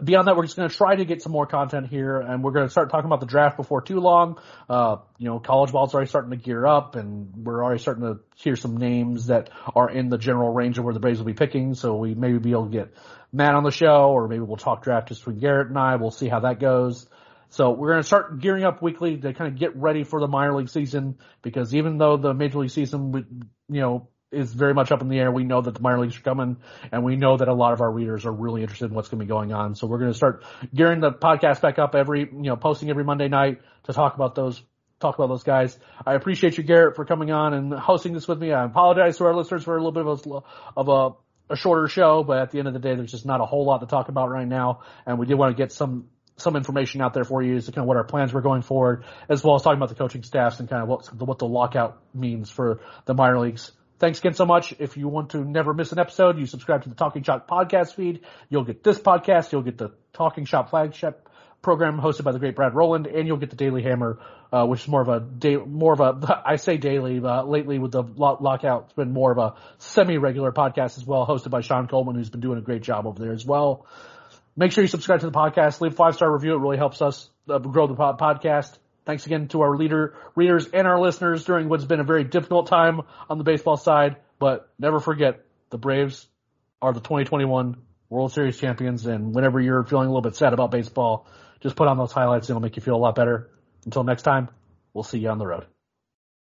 beyond 0.03 0.27
that, 0.27 0.35
we're 0.35 0.43
just 0.43 0.55
going 0.55 0.69
to 0.69 0.75
try 0.75 0.95
to 0.95 1.05
get 1.05 1.21
some 1.21 1.31
more 1.31 1.47
content 1.47 1.87
here, 1.87 2.19
and 2.19 2.43
we're 2.43 2.51
going 2.51 2.65
to 2.65 2.69
start 2.69 2.89
talking 2.89 3.05
about 3.05 3.19
the 3.19 3.25
draft 3.25 3.57
before 3.57 3.81
too 3.81 3.99
long. 3.99 4.39
Uh, 4.69 4.97
you 5.17 5.27
know, 5.27 5.39
college 5.39 5.71
ball's 5.71 5.93
already 5.93 6.09
starting 6.09 6.31
to 6.31 6.37
gear 6.37 6.65
up, 6.65 6.95
and 6.95 7.33
we're 7.35 7.63
already 7.63 7.81
starting 7.81 8.03
to 8.03 8.19
hear 8.35 8.55
some 8.55 8.77
names 8.77 9.27
that 9.27 9.49
are 9.75 9.89
in 9.89 10.09
the 10.09 10.17
general 10.17 10.53
range 10.53 10.77
of 10.77 10.85
where 10.85 10.93
the 10.93 10.99
Braves 10.99 11.19
will 11.19 11.25
be 11.25 11.33
picking. 11.33 11.73
So 11.73 11.95
we 11.95 12.13
maybe 12.13 12.37
be 12.37 12.51
able 12.51 12.65
to 12.65 12.71
get 12.71 12.93
Matt 13.31 13.55
on 13.55 13.63
the 13.63 13.71
show, 13.71 14.11
or 14.11 14.27
maybe 14.27 14.41
we'll 14.41 14.57
talk 14.57 14.83
draft 14.83 15.09
just 15.09 15.21
between 15.21 15.39
Garrett 15.39 15.69
and 15.69 15.77
I. 15.77 15.95
We'll 15.95 16.11
see 16.11 16.27
how 16.27 16.41
that 16.41 16.59
goes. 16.59 17.07
So 17.49 17.71
we're 17.71 17.91
going 17.91 18.01
to 18.01 18.07
start 18.07 18.39
gearing 18.39 18.65
up 18.65 18.81
weekly 18.81 19.17
to 19.17 19.33
kind 19.33 19.51
of 19.51 19.59
get 19.59 19.75
ready 19.75 20.03
for 20.03 20.19
the 20.19 20.27
minor 20.27 20.55
league 20.55 20.69
season 20.69 21.17
because 21.41 21.73
even 21.73 21.97
though 21.97 22.17
the 22.17 22.33
major 22.33 22.59
league 22.59 22.71
season, 22.71 23.13
you 23.69 23.81
know, 23.81 24.09
is 24.31 24.53
very 24.53 24.73
much 24.73 24.91
up 24.91 25.01
in 25.01 25.09
the 25.09 25.19
air. 25.19 25.31
We 25.31 25.43
know 25.43 25.61
that 25.61 25.73
the 25.73 25.81
minor 25.81 25.99
leagues 25.99 26.17
are 26.17 26.21
coming, 26.21 26.57
and 26.91 27.03
we 27.03 27.15
know 27.15 27.37
that 27.37 27.47
a 27.47 27.53
lot 27.53 27.73
of 27.73 27.81
our 27.81 27.91
readers 27.91 28.25
are 28.25 28.31
really 28.31 28.61
interested 28.61 28.85
in 28.85 28.93
what's 28.93 29.07
going 29.09 29.19
to 29.19 29.25
be 29.25 29.29
going 29.29 29.53
on. 29.53 29.75
So 29.75 29.87
we're 29.87 29.99
going 29.99 30.11
to 30.11 30.17
start 30.17 30.43
gearing 30.73 30.99
the 30.99 31.11
podcast 31.11 31.61
back 31.61 31.79
up 31.79 31.95
every, 31.95 32.21
you 32.21 32.29
know, 32.31 32.55
posting 32.55 32.89
every 32.89 33.03
Monday 33.03 33.29
night 33.29 33.61
to 33.83 33.93
talk 33.93 34.15
about 34.15 34.35
those 34.35 34.61
talk 34.99 35.15
about 35.15 35.27
those 35.27 35.43
guys. 35.43 35.77
I 36.05 36.15
appreciate 36.15 36.57
you, 36.57 36.63
Garrett, 36.63 36.95
for 36.95 37.05
coming 37.05 37.31
on 37.31 37.53
and 37.53 37.71
hosting 37.71 38.13
this 38.13 38.27
with 38.27 38.39
me. 38.39 38.51
I 38.51 38.65
apologize 38.65 39.17
to 39.17 39.25
our 39.25 39.35
listeners 39.35 39.63
for 39.63 39.77
a 39.77 39.83
little 39.83 39.91
bit 39.91 40.07
of 40.07 40.25
a, 40.25 40.79
of 40.79 40.89
a, 41.49 41.53
a 41.53 41.55
shorter 41.55 41.87
show, 41.87 42.23
but 42.23 42.39
at 42.39 42.51
the 42.51 42.59
end 42.59 42.67
of 42.67 42.73
the 42.73 42.79
day, 42.79 42.95
there's 42.95 43.11
just 43.11 43.25
not 43.25 43.39
a 43.39 43.45
whole 43.45 43.63
lot 43.63 43.79
to 43.79 43.85
talk 43.85 44.09
about 44.09 44.29
right 44.29 44.47
now, 44.47 44.81
and 45.05 45.19
we 45.19 45.25
did 45.25 45.35
want 45.35 45.55
to 45.55 45.61
get 45.61 45.71
some 45.71 46.07
some 46.39 46.55
information 46.55 47.01
out 47.01 47.15
there 47.15 47.23
for 47.23 47.41
you 47.41 47.55
as 47.55 47.65
to 47.65 47.71
kind 47.71 47.83
of 47.83 47.87
what 47.87 47.97
our 47.97 48.03
plans 48.03 48.31
were 48.31 48.41
going 48.41 48.61
forward, 48.61 49.05
as 49.27 49.43
well 49.43 49.55
as 49.55 49.63
talking 49.63 49.77
about 49.77 49.89
the 49.89 49.95
coaching 49.95 50.21
staffs 50.21 50.59
and 50.59 50.69
kind 50.69 50.83
of 50.83 50.87
what 50.87 51.07
what 51.13 51.39
the 51.39 51.47
lockout 51.47 51.99
means 52.13 52.49
for 52.49 52.79
the 53.05 53.13
minor 53.13 53.39
leagues. 53.39 53.71
Thanks 53.99 54.19
again 54.19 54.33
so 54.35 54.45
much. 54.45 54.73
If 54.77 54.95
you 54.95 55.07
want 55.07 55.31
to 55.31 55.43
never 55.43 55.73
miss 55.73 55.91
an 55.91 55.99
episode, 55.99 56.37
you 56.37 56.45
subscribe 56.45 56.83
to 56.83 56.89
the 56.89 56.95
Talking 56.95 57.23
Chop 57.23 57.49
podcast 57.49 57.95
feed. 57.95 58.21
You'll 58.49 58.63
get 58.63 58.83
this 58.83 58.99
podcast. 58.99 59.51
You'll 59.51 59.63
get 59.63 59.77
the 59.77 59.91
Talking 60.13 60.45
Chop 60.45 60.69
flagship 60.69 61.27
program 61.61 61.99
hosted 61.99 62.23
by 62.23 62.31
the 62.31 62.39
great 62.39 62.55
Brad 62.55 62.75
Roland, 62.75 63.07
and 63.07 63.27
you'll 63.27 63.37
get 63.37 63.49
the 63.49 63.55
Daily 63.55 63.81
Hammer, 63.81 64.19
uh, 64.53 64.65
which 64.65 64.81
is 64.81 64.87
more 64.87 65.01
of 65.01 65.09
a 65.09 65.19
day, 65.19 65.55
more 65.55 65.93
of 65.93 65.99
a, 65.99 66.41
I 66.45 66.57
say 66.57 66.77
daily, 66.77 67.19
uh, 67.19 67.43
lately 67.43 67.79
with 67.79 67.91
the 67.91 68.03
lockout, 68.03 68.85
it's 68.85 68.93
been 68.93 69.11
more 69.11 69.31
of 69.31 69.37
a 69.37 69.55
semi-regular 69.79 70.51
podcast 70.51 70.97
as 70.97 71.05
well, 71.05 71.25
hosted 71.25 71.49
by 71.49 71.61
Sean 71.61 71.87
Coleman, 71.87 72.15
who's 72.15 72.29
been 72.29 72.41
doing 72.41 72.57
a 72.57 72.61
great 72.61 72.83
job 72.83 73.07
over 73.07 73.21
there 73.21 73.33
as 73.33 73.45
well. 73.45 73.85
Make 74.55 74.71
sure 74.71 74.83
you 74.83 74.87
subscribe 74.87 75.19
to 75.21 75.25
the 75.25 75.31
podcast, 75.31 75.81
leave 75.81 75.93
a 75.93 75.95
five-star 75.95 76.31
review. 76.31 76.55
It 76.55 76.59
really 76.59 76.77
helps 76.77 77.01
us 77.01 77.29
uh, 77.49 77.59
grow 77.59 77.87
the 77.87 77.95
podcast. 77.95 78.77
Thanks 79.07 79.25
again 79.25 79.47
to 79.47 79.61
our 79.61 79.77
leader, 79.77 80.15
readers 80.35 80.67
and 80.67 80.85
our 80.85 80.99
listeners 80.99 81.45
during 81.45 81.69
what's 81.69 81.85
been 81.85 82.01
a 82.01 82.03
very 82.03 82.25
difficult 82.25 82.67
time 82.67 83.03
on 83.29 83.37
the 83.37 83.45
baseball 83.45 83.77
side. 83.77 84.17
But 84.37 84.69
never 84.77 84.99
forget, 84.99 85.45
the 85.69 85.77
Braves 85.77 86.27
are 86.81 86.91
the 86.91 86.99
2021 86.99 87.77
World 88.09 88.33
Series 88.33 88.59
champions, 88.59 89.05
and 89.05 89.33
whenever 89.33 89.61
you're 89.61 89.85
feeling 89.85 90.07
a 90.07 90.09
little 90.09 90.21
bit 90.21 90.35
sad 90.35 90.51
about 90.51 90.71
baseball, 90.71 91.25
just 91.61 91.77
put 91.77 91.87
on 91.87 91.97
those 91.97 92.11
highlights 92.11 92.49
it'll 92.49 92.61
make 92.61 92.75
you 92.75 92.81
feel 92.81 92.95
a 92.95 92.97
lot 92.97 93.15
better. 93.15 93.49
Until 93.85 94.03
next 94.03 94.23
time, 94.23 94.49
we'll 94.93 95.05
see 95.05 95.19
you 95.19 95.29
on 95.29 95.37
the 95.37 95.47
road. 95.47 95.65